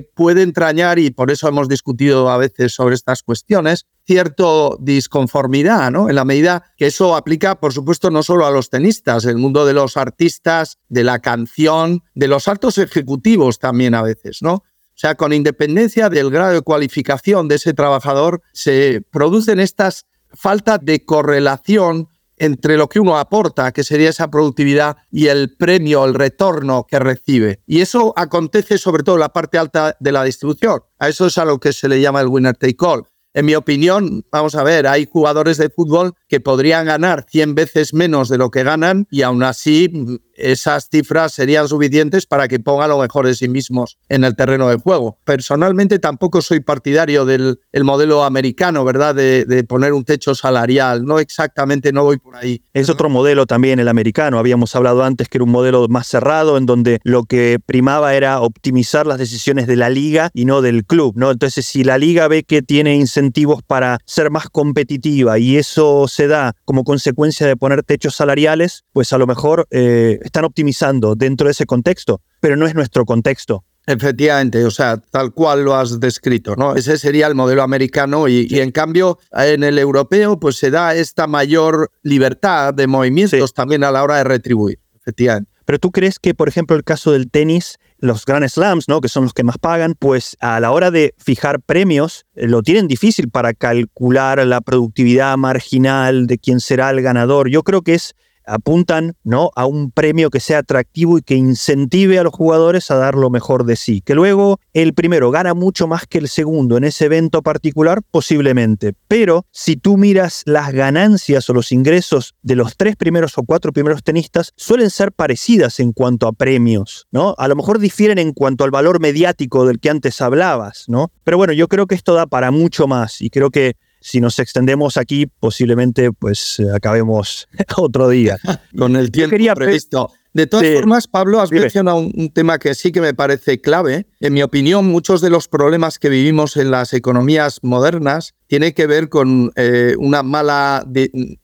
puede 0.00 0.42
entrañar, 0.42 0.98
y 1.00 1.10
por 1.10 1.30
eso 1.30 1.48
hemos 1.48 1.68
discutido 1.68 2.30
a 2.30 2.36
veces 2.36 2.72
sobre 2.72 2.94
estas 2.94 3.24
cuestiones, 3.24 3.86
cierto 4.06 4.78
disconformidad, 4.80 5.90
¿no? 5.90 6.08
En 6.08 6.14
la 6.14 6.24
medida 6.24 6.72
que 6.76 6.86
eso 6.86 7.16
aplica, 7.16 7.58
por 7.58 7.72
supuesto, 7.72 8.10
no 8.10 8.22
solo 8.22 8.46
a 8.46 8.52
los 8.52 8.70
tenistas, 8.70 9.24
el 9.24 9.38
mundo 9.38 9.66
de 9.66 9.74
los 9.74 9.96
artistas, 9.96 10.78
de 10.88 11.02
la 11.02 11.18
canción, 11.18 12.04
de 12.14 12.28
los 12.28 12.46
altos 12.46 12.78
ejecutivos 12.78 13.58
también 13.58 13.94
a 13.94 14.02
veces, 14.02 14.40
¿no? 14.40 14.52
O 14.54 15.00
sea, 15.00 15.16
con 15.16 15.32
independencia 15.32 16.08
del 16.08 16.30
grado 16.30 16.54
de 16.54 16.62
cualificación 16.62 17.48
de 17.48 17.56
ese 17.56 17.74
trabajador, 17.74 18.42
se 18.52 19.02
producen 19.10 19.60
estas 19.60 20.06
faltas 20.32 20.78
de 20.82 21.04
correlación 21.04 22.08
entre 22.38 22.76
lo 22.76 22.88
que 22.88 23.00
uno 23.00 23.18
aporta, 23.18 23.72
que 23.72 23.84
sería 23.84 24.10
esa 24.10 24.30
productividad, 24.30 24.96
y 25.10 25.26
el 25.26 25.56
premio, 25.56 26.04
el 26.04 26.14
retorno 26.14 26.86
que 26.88 26.98
recibe. 26.98 27.60
Y 27.66 27.80
eso 27.80 28.12
acontece 28.16 28.78
sobre 28.78 29.02
todo 29.02 29.16
en 29.16 29.20
la 29.20 29.32
parte 29.32 29.58
alta 29.58 29.96
de 30.00 30.12
la 30.12 30.24
distribución. 30.24 30.80
A 30.98 31.08
eso 31.08 31.26
es 31.26 31.38
a 31.38 31.44
lo 31.44 31.58
que 31.58 31.72
se 31.72 31.88
le 31.88 32.00
llama 32.00 32.20
el 32.20 32.28
winner 32.28 32.56
take 32.56 32.76
all. 32.80 33.04
En 33.34 33.46
mi 33.46 33.54
opinión, 33.54 34.24
vamos 34.32 34.54
a 34.54 34.64
ver, 34.64 34.86
hay 34.86 35.06
jugadores 35.08 35.58
de 35.58 35.68
fútbol 35.68 36.14
que 36.28 36.40
podrían 36.40 36.86
ganar 36.86 37.26
100 37.28 37.54
veces 37.54 37.94
menos 37.94 38.28
de 38.28 38.38
lo 38.38 38.50
que 38.50 38.64
ganan 38.64 39.06
y 39.10 39.22
aún 39.22 39.42
así 39.42 39.90
esas 40.38 40.88
cifras 40.90 41.32
serían 41.32 41.68
suficientes 41.68 42.26
para 42.26 42.48
que 42.48 42.60
pongan 42.60 42.90
lo 42.90 42.98
mejor 42.98 43.26
de 43.26 43.34
sí 43.34 43.48
mismos 43.48 43.98
en 44.08 44.24
el 44.24 44.36
terreno 44.36 44.68
de 44.68 44.76
juego. 44.76 45.18
Personalmente 45.24 45.98
tampoco 45.98 46.40
soy 46.42 46.60
partidario 46.60 47.24
del 47.24 47.60
el 47.72 47.84
modelo 47.84 48.24
americano, 48.24 48.84
¿verdad? 48.84 49.14
De, 49.14 49.44
de, 49.44 49.64
poner 49.64 49.92
un 49.92 50.04
techo 50.04 50.34
salarial. 50.34 51.04
No 51.04 51.18
exactamente, 51.18 51.92
no 51.92 52.04
voy 52.04 52.18
por 52.18 52.36
ahí. 52.36 52.62
Es 52.72 52.88
otro 52.88 53.08
modelo 53.08 53.46
también 53.46 53.80
el 53.80 53.88
americano. 53.88 54.38
Habíamos 54.38 54.74
hablado 54.74 55.04
antes 55.04 55.28
que 55.28 55.38
era 55.38 55.44
un 55.44 55.50
modelo 55.50 55.86
más 55.88 56.06
cerrado 56.06 56.56
en 56.56 56.66
donde 56.66 57.00
lo 57.04 57.24
que 57.24 57.58
primaba 57.64 58.14
era 58.14 58.40
optimizar 58.40 59.06
las 59.06 59.18
decisiones 59.18 59.66
de 59.66 59.76
la 59.76 59.90
liga 59.90 60.30
y 60.32 60.44
no 60.44 60.62
del 60.62 60.84
club, 60.84 61.14
¿no? 61.16 61.30
Entonces, 61.30 61.66
si 61.66 61.84
la 61.84 61.98
liga 61.98 62.28
ve 62.28 62.44
que 62.44 62.62
tiene 62.62 62.94
incentivos 62.94 63.62
para 63.62 63.98
ser 64.04 64.30
más 64.30 64.48
competitiva 64.48 65.38
y 65.38 65.56
eso 65.56 66.08
se 66.08 66.26
da 66.26 66.54
como 66.64 66.84
consecuencia 66.84 67.46
de 67.46 67.56
poner 67.56 67.82
techos 67.82 68.14
salariales, 68.14 68.84
pues 68.92 69.12
a 69.12 69.18
lo 69.18 69.26
mejor 69.26 69.66
eh, 69.70 70.20
están 70.28 70.44
optimizando 70.44 71.14
dentro 71.14 71.46
de 71.46 71.52
ese 71.52 71.66
contexto, 71.66 72.20
pero 72.40 72.56
no 72.56 72.66
es 72.66 72.74
nuestro 72.74 73.04
contexto. 73.04 73.64
Efectivamente, 73.86 74.64
o 74.66 74.70
sea, 74.70 74.98
tal 74.98 75.32
cual 75.32 75.64
lo 75.64 75.74
has 75.74 75.98
descrito, 75.98 76.54
¿no? 76.56 76.76
Ese 76.76 76.98
sería 76.98 77.26
el 77.26 77.34
modelo 77.34 77.62
americano 77.62 78.28
y, 78.28 78.46
en 78.50 78.70
cambio 78.70 79.18
en 79.32 79.64
el 79.64 79.78
europeo 79.78 80.38
pues 80.38 80.56
se 80.56 80.70
da 80.70 80.94
esta 80.94 81.26
mayor 81.26 81.90
libertad 82.02 82.74
de 82.74 82.86
movimientos 82.86 83.54
también 83.54 83.84
a 83.84 83.90
la 83.90 84.02
hora 84.02 84.18
de 84.18 84.24
retribuir, 84.24 84.78
efectivamente. 84.94 85.50
Pero 85.64 85.78
tú 85.78 85.90
crees 85.90 86.18
que, 86.18 86.34
por 86.34 86.48
ejemplo, 86.48 86.76
el 86.76 86.84
caso 86.84 87.12
del 87.12 87.30
tenis 87.30 87.78
los 87.98 88.24
Grand 88.24 88.48
Slams, 88.48 88.88
¿no? 88.88 89.00
que 89.00 89.08
son 89.08 89.24
los 89.24 89.34
que 89.34 89.42
más 89.42 89.58
pagan, 89.58 89.94
pues 89.98 90.36
a 90.40 90.60
la 90.60 90.70
hora 90.70 90.90
de 90.90 91.14
fijar 91.18 91.60
premios 91.60 92.26
eh, 92.34 92.46
lo 92.46 92.62
tienen 92.62 92.88
difícil 92.88 93.28
para 93.28 93.54
calcular 93.54 94.44
la 94.46 94.60
productividad 94.60 95.36
marginal 95.36 96.26
de 96.26 96.38
quién 96.38 96.60
será 96.60 96.90
el 96.90 97.02
ganador. 97.02 97.50
Yo 97.50 97.62
creo 97.64 97.82
que 97.82 97.94
es 97.94 98.14
apuntan 98.48 99.14
¿no? 99.24 99.50
a 99.54 99.66
un 99.66 99.90
premio 99.90 100.30
que 100.30 100.40
sea 100.40 100.58
atractivo 100.58 101.18
y 101.18 101.22
que 101.22 101.34
incentive 101.34 102.18
a 102.18 102.22
los 102.22 102.32
jugadores 102.32 102.90
a 102.90 102.96
dar 102.96 103.14
lo 103.14 103.30
mejor 103.30 103.64
de 103.64 103.76
sí. 103.76 104.00
Que 104.00 104.14
luego 104.14 104.60
el 104.72 104.94
primero 104.94 105.30
gana 105.30 105.54
mucho 105.54 105.86
más 105.86 106.06
que 106.06 106.18
el 106.18 106.28
segundo 106.28 106.76
en 106.76 106.84
ese 106.84 107.06
evento 107.06 107.42
particular, 107.42 108.02
posiblemente. 108.10 108.94
Pero 109.06 109.46
si 109.52 109.76
tú 109.76 109.96
miras 109.96 110.42
las 110.46 110.72
ganancias 110.72 111.48
o 111.48 111.54
los 111.54 111.72
ingresos 111.72 112.34
de 112.42 112.56
los 112.56 112.76
tres 112.76 112.96
primeros 112.96 113.36
o 113.38 113.42
cuatro 113.42 113.72
primeros 113.72 114.02
tenistas, 114.02 114.52
suelen 114.56 114.90
ser 114.90 115.12
parecidas 115.12 115.80
en 115.80 115.92
cuanto 115.92 116.26
a 116.26 116.32
premios, 116.32 117.06
¿no? 117.10 117.34
A 117.38 117.48
lo 117.48 117.56
mejor 117.56 117.78
difieren 117.78 118.18
en 118.18 118.32
cuanto 118.32 118.64
al 118.64 118.70
valor 118.70 119.00
mediático 119.00 119.66
del 119.66 119.80
que 119.80 119.90
antes 119.90 120.20
hablabas, 120.20 120.84
¿no? 120.88 121.10
Pero 121.24 121.36
bueno, 121.36 121.52
yo 121.52 121.68
creo 121.68 121.86
que 121.86 121.94
esto 121.94 122.14
da 122.14 122.26
para 122.26 122.50
mucho 122.50 122.86
más 122.86 123.20
y 123.20 123.30
creo 123.30 123.50
que 123.50 123.76
si 124.00 124.20
nos 124.20 124.38
extendemos 124.38 124.96
aquí, 124.96 125.26
posiblemente 125.26 126.12
pues 126.12 126.60
eh, 126.60 126.66
acabemos 126.74 127.48
otro 127.76 128.08
día. 128.08 128.38
Con 128.76 128.96
el 128.96 129.10
tiempo 129.10 129.36
previsto. 129.54 130.10
De 130.34 130.46
todas 130.46 130.72
formas, 130.72 131.08
Pablo, 131.08 131.40
has 131.40 131.50
mencionado 131.50 131.96
un, 131.96 132.30
tema 132.32 132.58
que 132.58 132.74
sí 132.74 132.92
que 132.92 133.00
me 133.00 133.14
parece 133.14 133.60
clave. 133.60 134.06
En 134.20 134.34
mi 134.34 134.42
opinión, 134.42 134.86
muchos 134.86 135.20
de 135.20 135.30
los 135.30 135.48
problemas 135.48 135.98
que 135.98 136.10
vivimos 136.10 136.56
en 136.56 136.70
las 136.70 136.92
economías 136.92 137.58
modernas 137.62 138.34
tienen 138.46 138.72
que 138.72 138.86
ver 138.86 139.08
con 139.08 139.50
eh, 139.56 139.96
una 139.98 140.22
mala 140.22 140.86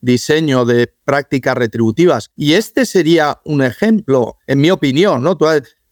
diseño 0.01 0.65
de 0.65 0.95
prácticas 1.05 1.57
retributivas. 1.57 2.31
Y 2.37 2.53
este 2.53 2.87
sería 2.87 3.41
un 3.45 3.63
ejemplo, 3.63 4.37
en 4.47 4.61
mi 4.61 4.71
opinión, 4.71 5.23
¿no? 5.23 5.37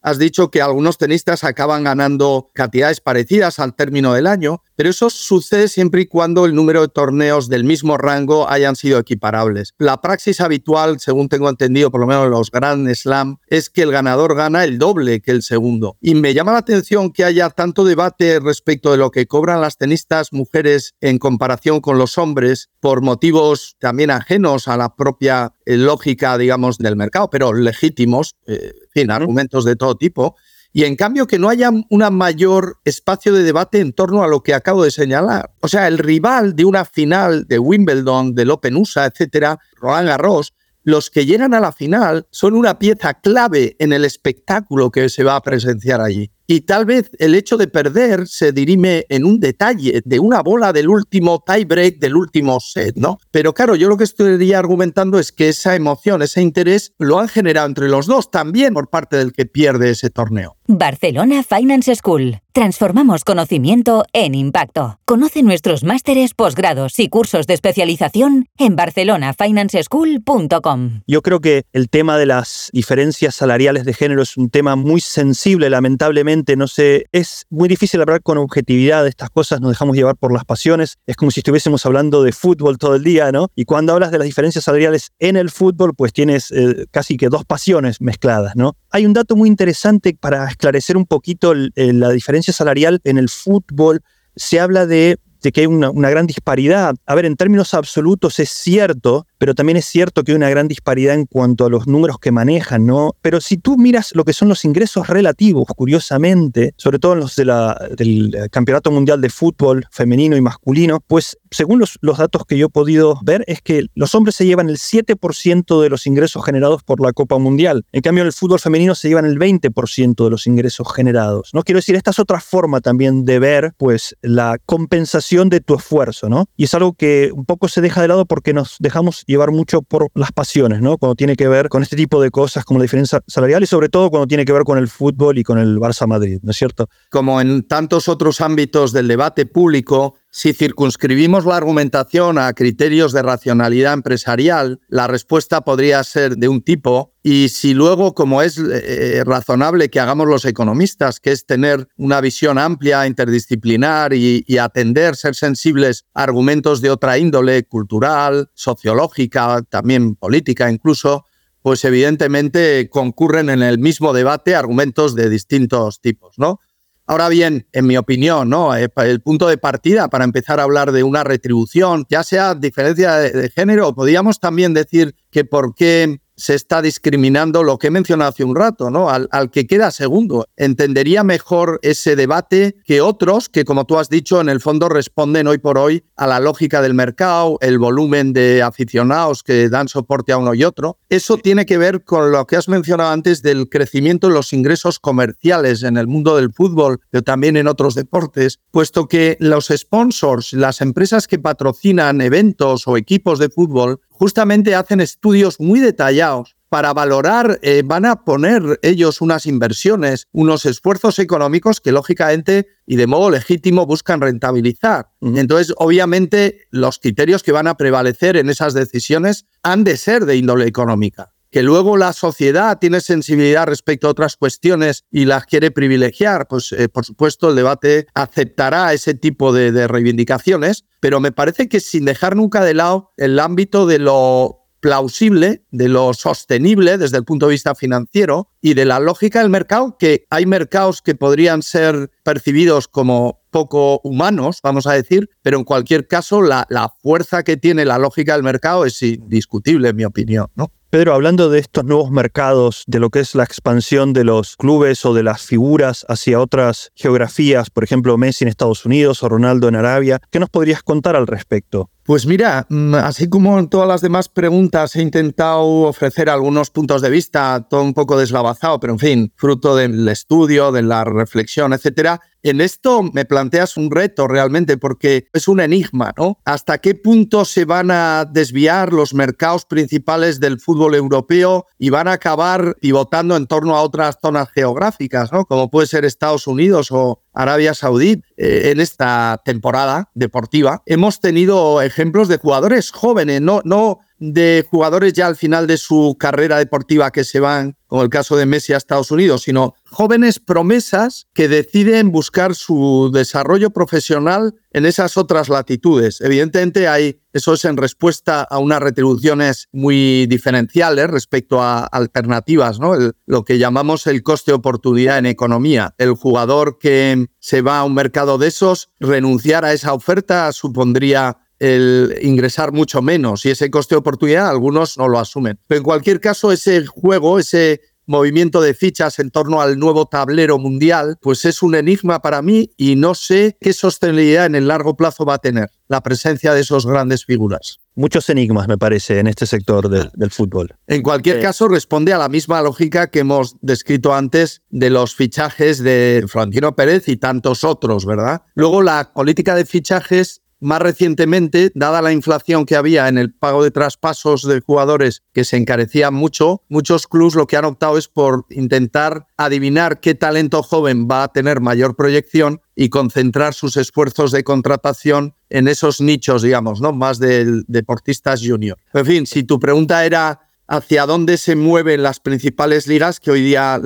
Has 0.01 0.17
dicho 0.17 0.51
que 0.51 0.61
algunos 0.61 0.97
tenistas 0.97 1.43
acaban 1.43 1.85
ganando 1.85 2.51
cantidades 2.53 2.99
parecidas 2.99 3.59
al 3.59 3.73
término 3.73 4.13
del 4.13 4.27
año, 4.27 4.61
pero 4.75 4.89
eso 4.89 5.09
sucede 5.09 5.67
siempre 5.67 6.01
y 6.01 6.05
cuando 6.05 6.45
el 6.45 6.55
número 6.55 6.81
de 6.81 6.87
torneos 6.87 7.49
del 7.49 7.63
mismo 7.63 7.97
rango 7.97 8.49
hayan 8.49 8.75
sido 8.75 8.99
equiparables. 8.99 9.73
La 9.77 10.01
praxis 10.01 10.41
habitual, 10.41 10.99
según 10.99 11.29
tengo 11.29 11.49
entendido, 11.49 11.91
por 11.91 12.01
lo 12.01 12.07
menos 12.07 12.25
en 12.25 12.31
los 12.31 12.51
Grand 12.51 12.93
Slam, 12.93 13.37
es 13.47 13.69
que 13.69 13.81
el 13.81 13.91
ganador 13.91 14.35
gana 14.35 14.63
el 14.63 14.77
doble 14.77 15.21
que 15.21 15.31
el 15.31 15.43
segundo. 15.43 15.97
Y 16.01 16.15
me 16.15 16.33
llama 16.33 16.53
la 16.53 16.59
atención 16.59 17.11
que 17.11 17.23
haya 17.23 17.49
tanto 17.49 17.83
debate 17.83 18.39
respecto 18.39 18.91
de 18.91 18.97
lo 18.97 19.11
que 19.11 19.27
cobran 19.27 19.61
las 19.61 19.77
tenistas 19.77 20.33
mujeres 20.33 20.93
en 21.01 21.19
comparación 21.19 21.81
con 21.81 21.97
los 21.97 22.17
hombres 22.17 22.69
por 22.79 23.01
motivos 23.01 23.75
también 23.79 24.11
ajenos 24.11 24.67
a 24.67 24.77
la 24.77 24.95
propia 24.95 25.53
eh, 25.65 25.77
lógica, 25.77 26.37
digamos, 26.37 26.77
del 26.77 26.95
mercado, 26.95 27.29
pero 27.29 27.53
legítimos. 27.53 28.35
Eh, 28.47 28.73
fin, 28.93 29.11
argumentos 29.11 29.65
de 29.65 29.75
todo 29.75 29.95
tipo, 29.95 30.35
y 30.73 30.83
en 30.85 30.95
cambio 30.95 31.27
que 31.27 31.39
no 31.39 31.49
haya 31.49 31.69
un 31.69 32.13
mayor 32.13 32.79
espacio 32.83 33.31
de 33.31 33.43
debate 33.43 33.79
en 33.79 33.93
torno 33.93 34.23
a 34.23 34.27
lo 34.27 34.41
que 34.41 34.55
acabo 34.55 34.83
de 34.83 34.91
señalar. 34.91 35.51
O 35.61 35.67
sea, 35.67 35.87
el 35.87 35.99
rival 35.99 36.55
de 36.55 36.65
una 36.65 36.83
final 36.83 37.45
de 37.47 37.59
Wimbledon, 37.59 38.33
del 38.33 38.49
Open 38.49 38.75
USA, 38.75 39.05
etcétera, 39.05 39.59
Roland 39.75 40.07
Garros, 40.07 40.53
los 40.83 41.09
que 41.09 41.25
llegan 41.25 41.53
a 41.53 41.61
la 41.61 41.71
final 41.71 42.27
son 42.31 42.55
una 42.55 42.77
pieza 42.77 43.13
clave 43.13 43.75
en 43.79 43.93
el 43.93 44.03
espectáculo 44.03 44.91
que 44.91 45.07
se 45.07 45.23
va 45.23 45.37
a 45.37 45.41
presenciar 45.41 46.01
allí. 46.01 46.31
Y 46.45 46.61
tal 46.61 46.85
vez 46.85 47.09
el 47.19 47.35
hecho 47.35 47.55
de 47.55 47.67
perder 47.67 48.27
se 48.27 48.51
dirime 48.51 49.05
en 49.07 49.23
un 49.23 49.39
detalle 49.39 50.01
de 50.03 50.19
una 50.19 50.41
bola 50.41 50.73
del 50.73 50.89
último 50.89 51.41
tiebreak 51.45 51.99
del 51.99 52.17
último 52.17 52.59
set, 52.59 52.97
¿no? 52.97 53.17
Pero 53.31 53.53
claro, 53.53 53.75
yo 53.75 53.87
lo 53.87 53.95
que 53.95 54.03
estaría 54.03 54.59
argumentando 54.59 55.19
es 55.19 55.31
que 55.31 55.49
esa 55.49 55.73
emoción, 55.73 56.21
ese 56.21 56.41
interés, 56.41 56.93
lo 56.99 57.19
han 57.19 57.29
generado 57.29 57.67
entre 57.67 57.87
los 57.87 58.07
dos 58.07 58.29
también 58.29 58.73
por 58.73 58.89
parte 58.89 59.15
del 59.15 59.31
que 59.31 59.45
pierde 59.45 59.91
ese 59.91 60.09
torneo. 60.09 60.57
Barcelona 60.67 61.43
Finance 61.43 61.95
School. 61.95 62.39
Transformamos 62.53 63.23
conocimiento 63.23 64.05
en 64.13 64.35
impacto. 64.35 64.99
Conoce 65.05 65.41
nuestros 65.41 65.83
másteres, 65.83 66.35
posgrados 66.35 66.99
y 66.99 67.09
cursos 67.09 67.47
de 67.47 67.55
especialización 67.55 68.45
en 68.59 68.75
barcelonafinanceschool.com. 68.75 71.01
Yo 71.07 71.23
creo 71.23 71.39
que 71.39 71.63
el 71.73 71.89
tema 71.89 72.19
de 72.19 72.27
las 72.27 72.69
diferencias 72.71 73.33
salariales 73.33 73.85
de 73.85 73.95
género 73.95 74.21
es 74.21 74.37
un 74.37 74.51
tema 74.51 74.75
muy 74.75 75.01
sensible, 75.01 75.71
lamentablemente. 75.71 76.55
No 76.55 76.67
sé, 76.67 77.07
es 77.11 77.47
muy 77.49 77.67
difícil 77.67 78.01
hablar 78.01 78.21
con 78.21 78.37
objetividad 78.37 79.01
de 79.01 79.09
estas 79.09 79.31
cosas, 79.31 79.59
nos 79.59 79.71
dejamos 79.71 79.95
llevar 79.95 80.15
por 80.15 80.31
las 80.31 80.45
pasiones. 80.45 80.99
Es 81.07 81.15
como 81.15 81.31
si 81.31 81.39
estuviésemos 81.39 81.83
hablando 81.87 82.21
de 82.21 82.33
fútbol 82.33 82.77
todo 82.77 82.95
el 82.95 83.03
día, 83.03 83.31
¿no? 83.31 83.47
Y 83.55 83.65
cuando 83.65 83.93
hablas 83.93 84.11
de 84.11 84.19
las 84.19 84.25
diferencias 84.25 84.63
salariales 84.63 85.09
en 85.17 85.37
el 85.37 85.49
fútbol, 85.49 85.95
pues 85.95 86.13
tienes 86.13 86.51
eh, 86.51 86.85
casi 86.91 87.17
que 87.17 87.29
dos 87.29 87.45
pasiones 87.45 87.99
mezcladas, 87.99 88.55
¿no? 88.55 88.77
Hay 88.91 89.07
un 89.07 89.13
dato 89.13 89.35
muy 89.35 89.49
interesante 89.49 90.15
para 90.19 90.52
esclarecer 90.53 90.97
un 90.97 91.05
poquito 91.05 91.53
la 91.53 92.09
diferencia 92.09 92.53
salarial 92.53 93.01
en 93.03 93.17
el 93.17 93.29
fútbol. 93.29 94.01
Se 94.35 94.59
habla 94.59 94.85
de, 94.85 95.17
que 95.41 95.61
hay 95.61 95.67
una, 95.67 95.89
una, 95.89 96.09
gran 96.09 96.25
disparidad. 96.27 96.95
A 97.05 97.15
ver, 97.15 97.25
en 97.25 97.35
términos 97.35 97.73
absolutos 97.73 98.39
es 98.39 98.49
cierto, 98.49 99.27
pero 99.43 99.55
también 99.55 99.75
es 99.75 99.83
cierto 99.83 100.23
que 100.23 100.31
hay 100.31 100.37
una 100.37 100.49
gran 100.49 100.69
disparidad 100.69 101.15
en 101.15 101.25
cuanto 101.25 101.65
a 101.65 101.69
los 101.69 101.85
números 101.85 102.17
que 102.17 102.31
manejan, 102.31 102.85
¿no? 102.85 103.17
Pero 103.21 103.41
si 103.41 103.57
tú 103.57 103.75
miras 103.75 104.15
lo 104.15 104.23
que 104.23 104.31
son 104.31 104.47
los 104.47 104.63
ingresos 104.63 105.07
relativos, 105.07 105.65
curiosamente, 105.75 106.73
sobre 106.77 106.97
todo 106.97 107.11
en 107.11 107.19
los 107.19 107.35
del 107.35 108.47
Campeonato 108.51 108.89
Mundial 108.89 109.19
de 109.19 109.29
Fútbol 109.29 109.85
femenino 109.91 110.37
y 110.37 110.41
masculino, 110.41 111.01
pues 111.05 111.37
según 111.51 111.79
los, 111.79 111.99
los 111.99 112.19
datos 112.19 112.45
que 112.45 112.57
yo 112.57 112.67
he 112.67 112.69
podido 112.69 113.19
ver, 113.21 113.43
es 113.47 113.61
que 113.61 113.87
los 113.95 114.15
hombres 114.15 114.35
se 114.35 114.45
llevan 114.45 114.69
el 114.69 114.77
7% 114.77 115.81
de 115.81 115.89
los 115.89 116.07
ingresos 116.07 116.45
generados 116.45 116.81
por 116.81 117.01
la 117.01 117.11
Copa 117.11 117.37
Mundial. 117.37 117.85
En 117.91 118.01
cambio, 118.01 118.21
en 118.21 118.27
el 118.27 118.33
fútbol 118.33 118.61
femenino 118.61 118.95
se 118.95 119.09
llevan 119.09 119.25
el 119.25 119.37
20% 119.37 120.23
de 120.23 120.29
los 120.29 120.47
ingresos 120.47 120.87
generados, 120.95 121.49
¿no? 121.51 121.63
Quiero 121.63 121.79
decir, 121.79 121.95
esta 121.95 122.11
es 122.11 122.19
otra 122.19 122.39
forma 122.39 122.79
también 122.79 123.25
de 123.25 123.39
ver, 123.39 123.73
pues, 123.75 124.15
la 124.21 124.57
compensación 124.65 125.49
de 125.49 125.59
tu 125.59 125.75
esfuerzo, 125.75 126.29
¿no? 126.29 126.45
Y 126.55 126.63
es 126.63 126.73
algo 126.73 126.93
que 126.93 127.31
un 127.33 127.43
poco 127.43 127.67
se 127.67 127.81
deja 127.81 128.01
de 128.01 128.07
lado 128.07 128.25
porque 128.25 128.53
nos 128.53 128.77
dejamos 128.79 129.25
llevar 129.33 129.51
mucho 129.51 129.81
por 129.81 130.09
las 130.15 130.31
pasiones, 130.31 130.81
¿no? 130.81 130.97
Cuando 130.97 131.15
tiene 131.15 131.35
que 131.35 131.47
ver 131.47 131.69
con 131.69 131.83
este 131.83 131.95
tipo 131.95 132.21
de 132.21 132.31
cosas 132.31 132.65
como 132.65 132.79
la 132.79 132.83
diferencia 132.83 133.21
salarial 133.27 133.63
y 133.63 133.67
sobre 133.67 133.89
todo 133.89 134.09
cuando 134.09 134.27
tiene 134.27 134.45
que 134.45 134.53
ver 134.53 134.63
con 134.63 134.77
el 134.77 134.87
fútbol 134.87 135.37
y 135.37 135.43
con 135.43 135.57
el 135.57 135.77
Barça 135.77 136.07
Madrid, 136.07 136.39
¿no 136.41 136.51
es 136.51 136.57
cierto? 136.57 136.87
Como 137.09 137.41
en 137.41 137.63
tantos 137.63 138.07
otros 138.07 138.41
ámbitos 138.41 138.93
del 138.93 139.07
debate 139.07 139.45
público, 139.45 140.15
si 140.35 140.51
circunscribimos 140.53 141.45
la 141.45 141.57
argumentación 141.57 142.39
a 142.39 142.51
criterios 142.53 143.13
de 143.13 143.21
racionalidad 143.21 143.93
empresarial, 143.93 144.81
la 144.87 145.05
respuesta 145.05 145.61
podría 145.61 146.03
ser 146.03 146.37
de 146.37 146.47
un 146.47 146.63
tipo 146.63 147.13
y 147.21 147.49
si 147.49 147.75
luego, 147.75 148.15
como 148.15 148.41
es 148.41 148.57
eh, 148.57 149.21
razonable 149.23 149.89
que 149.89 149.99
hagamos 149.99 150.27
los 150.27 150.45
economistas, 150.45 151.19
que 151.19 151.33
es 151.33 151.45
tener 151.45 151.87
una 151.97 152.19
visión 152.19 152.57
amplia, 152.57 153.05
interdisciplinar 153.05 154.15
y, 154.15 154.43
y, 154.47 154.57
atender, 154.57 155.15
ser 155.15 155.35
sensibles 155.35 156.05
a 156.15 156.23
argumentos 156.23 156.81
de 156.81 156.89
otra 156.89 157.19
índole, 157.19 157.65
cultural, 157.65 158.49
sociológica, 158.55 159.61
también 159.69 160.15
política 160.15 160.71
incluso, 160.71 161.25
pues 161.61 161.85
evidentemente 161.85 162.89
concurren 162.89 163.51
en 163.51 163.61
el 163.61 163.77
mismo 163.77 164.13
debate 164.13 164.55
argumentos 164.55 165.13
de 165.13 165.29
distintos 165.29 166.01
tipos, 166.01 166.39
¿no? 166.39 166.59
Ahora 167.05 167.27
bien, 167.27 167.67
en 167.73 167.85
mi 167.85 167.97
opinión, 167.97 168.49
¿no? 168.49 168.73
El 168.73 169.21
punto 169.21 169.47
de 169.47 169.57
partida 169.57 170.07
para 170.07 170.23
empezar 170.23 170.59
a 170.59 170.63
hablar 170.63 170.93
de 170.93 171.03
una 171.03 171.25
retribución, 171.25 172.05
ya 172.09 172.23
sea 172.23 172.55
diferencia 172.55 173.15
de, 173.17 173.49
género, 173.49 173.93
podríamos 173.93 174.39
también 174.39 174.73
decir 174.73 175.13
que 175.29 175.43
por 175.43 175.75
qué 175.75 176.21
se 176.35 176.55
está 176.55 176.81
discriminando 176.81 177.63
lo 177.63 177.77
que 177.77 177.87
he 177.87 177.91
mencionado 177.91 178.29
hace 178.29 178.43
un 178.43 178.55
rato, 178.55 178.89
¿no? 178.89 179.09
Al, 179.09 179.51
que 179.51 179.67
queda 179.67 179.91
segundo. 179.91 180.47
Entendería 180.57 181.23
mejor 181.23 181.79
ese 181.83 182.15
debate 182.15 182.75
que 182.85 183.01
otros 183.01 183.49
que, 183.49 183.65
como 183.65 183.85
tú 183.85 183.97
has 183.97 184.09
dicho, 184.09 184.41
en 184.41 184.49
el 184.49 184.61
fondo 184.61 184.89
responden 184.89 185.47
hoy 185.47 185.57
por 185.57 185.77
hoy 185.77 186.03
a 186.15 186.27
la 186.27 186.39
lógica 186.39 186.81
del 186.81 186.93
mercado, 186.93 187.57
el 187.61 187.77
volumen 187.77 188.33
de 188.33 188.61
aficionados 188.61 189.43
que 189.43 189.69
dan 189.69 189.87
soporte 189.87 190.31
a 190.31 190.37
uno 190.37 190.53
y 190.53 190.63
otro. 190.63 190.97
Eso 191.09 191.37
tiene 191.37 191.65
que 191.65 191.77
ver 191.77 192.03
con 192.03 192.31
lo 192.31 192.45
que 192.47 192.55
has 192.55 192.67
mencionado 192.67 193.11
antes 193.11 193.41
del 193.41 193.69
crecimiento 193.69 194.27
de 194.27 194.33
los 194.33 194.53
ingresos 194.53 194.99
comerciales 194.99 195.83
en 195.83 195.97
el 195.97 196.07
mundo 196.07 196.35
del 196.35 196.51
fútbol, 196.53 196.99
pero 197.09 197.23
también 197.23 197.57
en 197.57 197.67
otros 197.67 197.95
deportes, 197.95 198.59
puesto 198.71 199.07
que 199.07 199.37
los 199.39 199.67
sponsors, 199.67 200.53
las 200.53 200.81
empresas 200.81 201.27
que 201.27 201.39
patrocinan 201.39 202.21
eventos 202.21 202.87
o 202.87 202.97
equipos 202.97 203.39
de 203.39 203.49
fútbol, 203.49 203.99
justamente 204.13 204.75
hacen 204.75 205.01
estudios 205.01 205.59
muy 205.59 205.79
detallados 205.79 206.55
para 206.69 206.91
valorar, 206.91 207.59
eh, 207.61 207.83
van 207.85 208.05
a 208.05 208.23
poner 208.23 208.79
ellos 208.81 209.21
unas 209.21 209.45
inversiones, 209.45 210.27
unos 210.31 210.65
esfuerzos 210.65 211.19
económicos 211.19 211.79
que 211.79 211.91
lógicamente 211.91 212.67
y 212.87 212.95
de 212.95 213.05
modo 213.05 213.29
legítimo 213.29 213.85
buscan 213.85 214.21
rentabilizar. 214.21 215.09
Entonces, 215.21 215.75
obviamente, 215.77 216.67
los 216.71 216.97
criterios 216.97 217.43
que 217.43 217.51
van 217.51 217.67
a 217.67 217.77
prevalecer 217.77 218.37
en 218.37 218.49
esas 218.49 218.73
decisiones 218.73 219.45
han 219.61 219.83
de 219.83 219.97
ser 219.97 220.25
de 220.25 220.35
índole 220.37 220.65
económica 220.65 221.32
que 221.53 221.61
luego 221.61 221.97
la 221.97 222.13
sociedad 222.13 222.79
tiene 222.79 222.99
sensibilidad 222.99 223.67
respecto 223.67 224.07
a 224.07 224.11
otras 224.11 224.37
cuestiones 224.37 225.05
y 225.11 225.25
las 225.25 225.45
quiere 225.45 225.69
privilegiar, 225.69 226.47
pues 226.47 226.71
eh, 226.71 226.89
por 226.89 227.05
supuesto 227.05 227.51
el 227.51 227.55
debate 227.55 228.07
aceptará 228.15 228.91
ese 228.91 229.13
tipo 229.13 229.53
de, 229.53 229.87
reivindicaciones, 229.87 230.85
pero 230.99 231.19
me 231.19 231.31
parece 231.31 231.69
que 231.69 231.79
sin 231.79 232.05
dejar 232.05 232.35
nunca 232.35 232.63
de 232.63 232.73
lado 232.73 233.11
el 233.17 233.37
ámbito 233.37 233.85
de 233.85 233.99
lo 233.99 234.61
plausible, 234.79 235.63
de 235.69 235.89
lo 235.89 236.15
sostenible 236.15 236.97
desde 236.97 237.17
el 237.17 237.23
punto 237.23 237.45
de 237.45 237.51
vista 237.51 237.75
financiero 237.75 238.49
y 238.59 238.73
de 238.73 238.85
la 238.85 238.99
lógica 238.99 239.39
del 239.39 239.51
mercado, 239.51 239.95
que 239.99 240.25
hay 240.31 240.47
mercados 240.47 241.03
que 241.03 241.13
podrían 241.13 241.61
ser 241.61 242.09
percibidos 242.23 242.87
como 242.87 243.43
poco 243.51 244.01
humanos, 244.03 244.57
vamos 244.63 244.87
a 244.87 244.93
decir, 244.93 245.29
pero 245.43 245.59
en 245.59 245.65
cualquier 245.65 246.07
caso 246.07 246.41
la, 246.41 246.65
la 246.69 246.91
fuerza 247.03 247.43
que 247.43 247.57
tiene 247.57 247.85
la 247.85 247.99
lógica 247.99 248.33
del 248.33 248.41
mercado 248.41 248.85
es 248.85 248.99
indiscutible, 249.03 249.89
en 249.89 249.95
mi 249.95 250.05
opinión. 250.05 250.47
¿no? 250.55 250.71
Pedro, 250.93 251.15
hablando 251.15 251.49
de 251.49 251.57
estos 251.57 251.85
nuevos 251.85 252.11
mercados, 252.11 252.83
de 252.85 252.99
lo 252.99 253.09
que 253.09 253.19
es 253.19 253.33
la 253.33 253.43
expansión 253.43 254.13
de 254.13 254.23
los 254.23 254.55
clubes 254.55 255.03
o 255.07 255.15
de 255.15 255.23
las 255.23 255.41
figuras 255.41 256.05
hacia 256.07 256.39
otras 256.39 256.91
geografías, 256.93 257.71
por 257.71 257.83
ejemplo 257.83 258.15
Messi 258.15 258.43
en 258.43 258.49
Estados 258.49 258.85
Unidos 258.85 259.23
o 259.23 259.27
Ronaldo 259.27 259.67
en 259.67 259.75
Arabia, 259.75 260.21
¿qué 260.29 260.39
nos 260.39 260.51
podrías 260.51 260.83
contar 260.83 261.15
al 261.15 261.25
respecto? 261.25 261.89
Pues 262.03 262.25
mira, 262.25 262.65
mm, 262.69 262.95
así 262.95 263.29
como 263.29 263.57
en 263.59 263.69
todas 263.69 263.87
las 263.87 264.01
demás 264.01 264.27
preguntas 264.27 264.93
he 264.97 265.01
intentado 265.01 265.63
ofrecer 265.63 266.29
algunos 266.29 266.69
puntos 266.69 267.01
de 267.01 267.09
vista, 267.09 267.65
todo 267.69 267.81
un 267.81 267.93
poco 267.93 268.17
deslavazado, 268.17 268.77
pero 268.81 268.91
en 268.91 268.99
fin, 268.99 269.33
fruto 269.37 269.73
del 269.77 270.05
estudio, 270.09 270.73
de 270.73 270.81
la 270.81 271.05
reflexión, 271.05 271.71
etcétera. 271.71 272.19
En 272.45 272.59
esto 272.59 273.03
me 273.03 273.23
planteas 273.23 273.77
un 273.77 273.89
reto 273.89 274.27
realmente 274.27 274.75
porque 274.75 275.27
es 275.31 275.47
un 275.47 275.61
enigma, 275.61 276.13
¿no? 276.17 276.39
¿Hasta 276.43 276.79
qué 276.79 276.93
punto 276.93 277.45
se 277.45 277.63
van 277.63 277.89
a 277.89 278.25
desviar 278.29 278.91
los 278.91 279.13
mercados 279.13 279.63
principales 279.63 280.41
del 280.41 280.59
fútbol 280.59 280.95
europeo 280.95 281.67
y 281.79 281.89
van 281.89 282.09
a 282.09 282.13
acabar 282.13 282.75
pivotando 282.81 283.37
en 283.37 283.47
torno 283.47 283.77
a 283.77 283.81
otras 283.81 284.17
zonas 284.21 284.49
geográficas, 284.49 285.31
¿no? 285.31 285.45
Como 285.45 285.71
puede 285.71 285.87
ser 285.87 286.03
Estados 286.03 286.45
Unidos 286.45 286.89
o 286.91 287.21
Arabia 287.33 287.73
Saudí 287.73 288.21
eh, 288.35 288.71
en 288.71 288.81
esta 288.81 289.41
temporada 289.45 290.11
deportiva. 290.13 290.83
Hemos 290.85 291.21
tenido 291.21 291.81
ejemplos 291.93 292.27
de 292.27 292.37
jugadores 292.37 292.91
jóvenes, 292.91 293.41
no, 293.41 293.61
no 293.63 293.99
de 294.31 294.65
jugadores 294.69 295.11
ya 295.11 295.27
al 295.27 295.35
final 295.35 295.67
de 295.67 295.77
su 295.77 296.15
carrera 296.17 296.57
deportiva 296.57 297.11
que 297.11 297.25
se 297.25 297.41
van, 297.41 297.75
como 297.87 298.03
el 298.03 298.09
caso 298.09 298.37
de 298.37 298.45
Messi 298.45 298.71
a 298.71 298.77
Estados 298.77 299.11
Unidos, 299.11 299.43
sino 299.43 299.73
jóvenes 299.83 300.39
promesas 300.39 301.27
que 301.33 301.49
deciden 301.49 302.09
buscar 302.09 302.55
su 302.55 303.11
desarrollo 303.13 303.71
profesional 303.71 304.55
en 304.71 304.85
esas 304.85 305.17
otras 305.17 305.49
latitudes. 305.49 306.21
Evidentemente 306.21 306.87
hay, 306.87 307.19
eso 307.33 307.53
es 307.53 307.65
en 307.65 307.75
respuesta 307.75 308.43
a 308.43 308.59
unas 308.59 308.81
retribuciones 308.81 309.67
muy 309.73 310.25
diferenciales 310.27 311.09
respecto 311.09 311.61
a 311.61 311.83
alternativas, 311.85 312.79
¿no? 312.79 312.93
lo 313.25 313.43
que 313.43 313.57
llamamos 313.57 314.07
el 314.07 314.23
coste 314.23 314.53
oportunidad 314.53 315.17
en 315.17 315.25
economía. 315.25 315.95
El 315.97 316.13
jugador 316.13 316.77
que 316.79 317.27
se 317.39 317.61
va 317.61 317.79
a 317.79 317.83
un 317.83 317.93
mercado 317.93 318.37
de 318.37 318.47
esos, 318.47 318.89
renunciar 319.01 319.65
a 319.65 319.73
esa 319.73 319.93
oferta 319.93 320.49
supondría 320.53 321.39
el 321.63 322.19
ingresar 322.21 322.73
mucho 322.73 323.01
menos 323.01 323.45
y 323.45 323.51
ese 323.51 323.71
coste 323.71 323.95
de 323.95 323.99
oportunidad 323.99 324.49
algunos 324.49 324.97
no 324.97 325.07
lo 325.07 325.17
asumen. 325.17 325.57
Pero 325.65 325.77
en 325.77 325.83
cualquier 325.83 326.19
caso, 326.19 326.51
ese 326.51 326.85
juego, 326.85 327.39
ese 327.39 327.79
movimiento 328.05 328.59
de 328.59 328.73
fichas 328.73 329.19
en 329.19 329.31
torno 329.31 329.61
al 329.61 329.79
nuevo 329.79 330.05
tablero 330.05 330.57
mundial, 330.57 331.17
pues 331.21 331.45
es 331.45 331.63
un 331.63 331.75
enigma 331.75 332.21
para 332.21 332.41
mí 332.41 332.71
y 332.75 332.97
no 332.97 333.15
sé 333.15 333.57
qué 333.61 333.71
sostenibilidad 333.71 334.45
en 334.45 334.55
el 334.55 334.67
largo 334.67 334.97
plazo 334.97 335.23
va 335.25 335.35
a 335.35 335.39
tener 335.39 335.69
la 335.87 336.01
presencia 336.01 336.53
de 336.53 336.61
esos 336.61 336.85
grandes 336.85 337.23
figuras. 337.23 337.79
Muchos 337.95 338.27
enigmas, 338.29 338.67
me 338.67 338.77
parece, 338.77 339.19
en 339.19 339.27
este 339.27 339.45
sector 339.45 339.87
del 339.87 340.31
fútbol. 340.31 340.75
En 340.87 341.03
cualquier 341.03 341.39
caso, 341.39 341.67
responde 341.67 342.11
a 342.11 342.17
la 342.17 342.27
misma 342.27 342.61
lógica 342.61 343.07
que 343.07 343.19
hemos 343.19 343.55
descrito 343.61 344.13
antes 344.15 344.63
de 344.69 344.89
los 344.89 345.15
fichajes 345.15 345.83
de 345.83 346.25
Florentino 346.27 346.75
Pérez 346.75 347.07
y 347.07 347.17
tantos 347.17 347.63
otros, 347.63 348.05
¿verdad? 348.05 348.41
Luego, 348.55 348.81
la 348.81 349.13
política 349.13 349.53
de 349.53 349.65
fichajes 349.65 350.42
más 350.63 350.81
recientemente, 350.81 351.71
dada 351.75 352.01
la 352.01 352.11
inflación 352.11 352.65
que 352.65 352.75
había 352.75 353.07
en 353.07 353.17
el 353.17 353.33
pago 353.33 353.63
de 353.63 353.71
traspasos 353.71 354.47
de 354.47 354.61
jugadores 354.61 355.23
que 355.33 355.43
se 355.43 355.57
encarecía 355.57 356.11
mucho, 356.11 356.61
muchos 356.69 357.07
clubes 357.07 357.35
lo 357.35 357.47
que 357.47 357.57
han 357.57 357.65
optado 357.65 357.97
es 357.97 358.07
por 358.07 358.45
intentar 358.49 359.27
adivinar 359.37 359.99
qué 359.99 360.15
talento 360.15 360.63
joven 360.63 361.07
va 361.09 361.23
a 361.23 361.27
tener 361.27 361.61
mayor 361.61 361.95
proyección 361.95 362.61
y 362.75 362.89
concentrar 362.89 363.53
sus 363.53 363.77
esfuerzos 363.77 364.31
de 364.31 364.43
contratación 364.43 365.35
en 365.49 365.67
esos 365.67 366.01
nichos, 366.01 366.41
digamos, 366.41 366.81
¿no? 366.81 366.91
Más 366.91 367.19
de 367.19 367.63
deportistas 367.67 368.41
junior. 368.43 368.77
En 368.93 369.05
fin, 369.05 369.25
si 369.27 369.43
tu 369.43 369.59
pregunta 369.59 370.05
era 370.05 370.39
hacia 370.67 371.05
dónde 371.05 371.37
se 371.37 371.55
mueven 371.55 372.03
las 372.03 372.19
principales 372.19 372.87
ligas, 372.87 373.19
que 373.19 373.31
hoy 373.31 373.41
día 373.41 373.79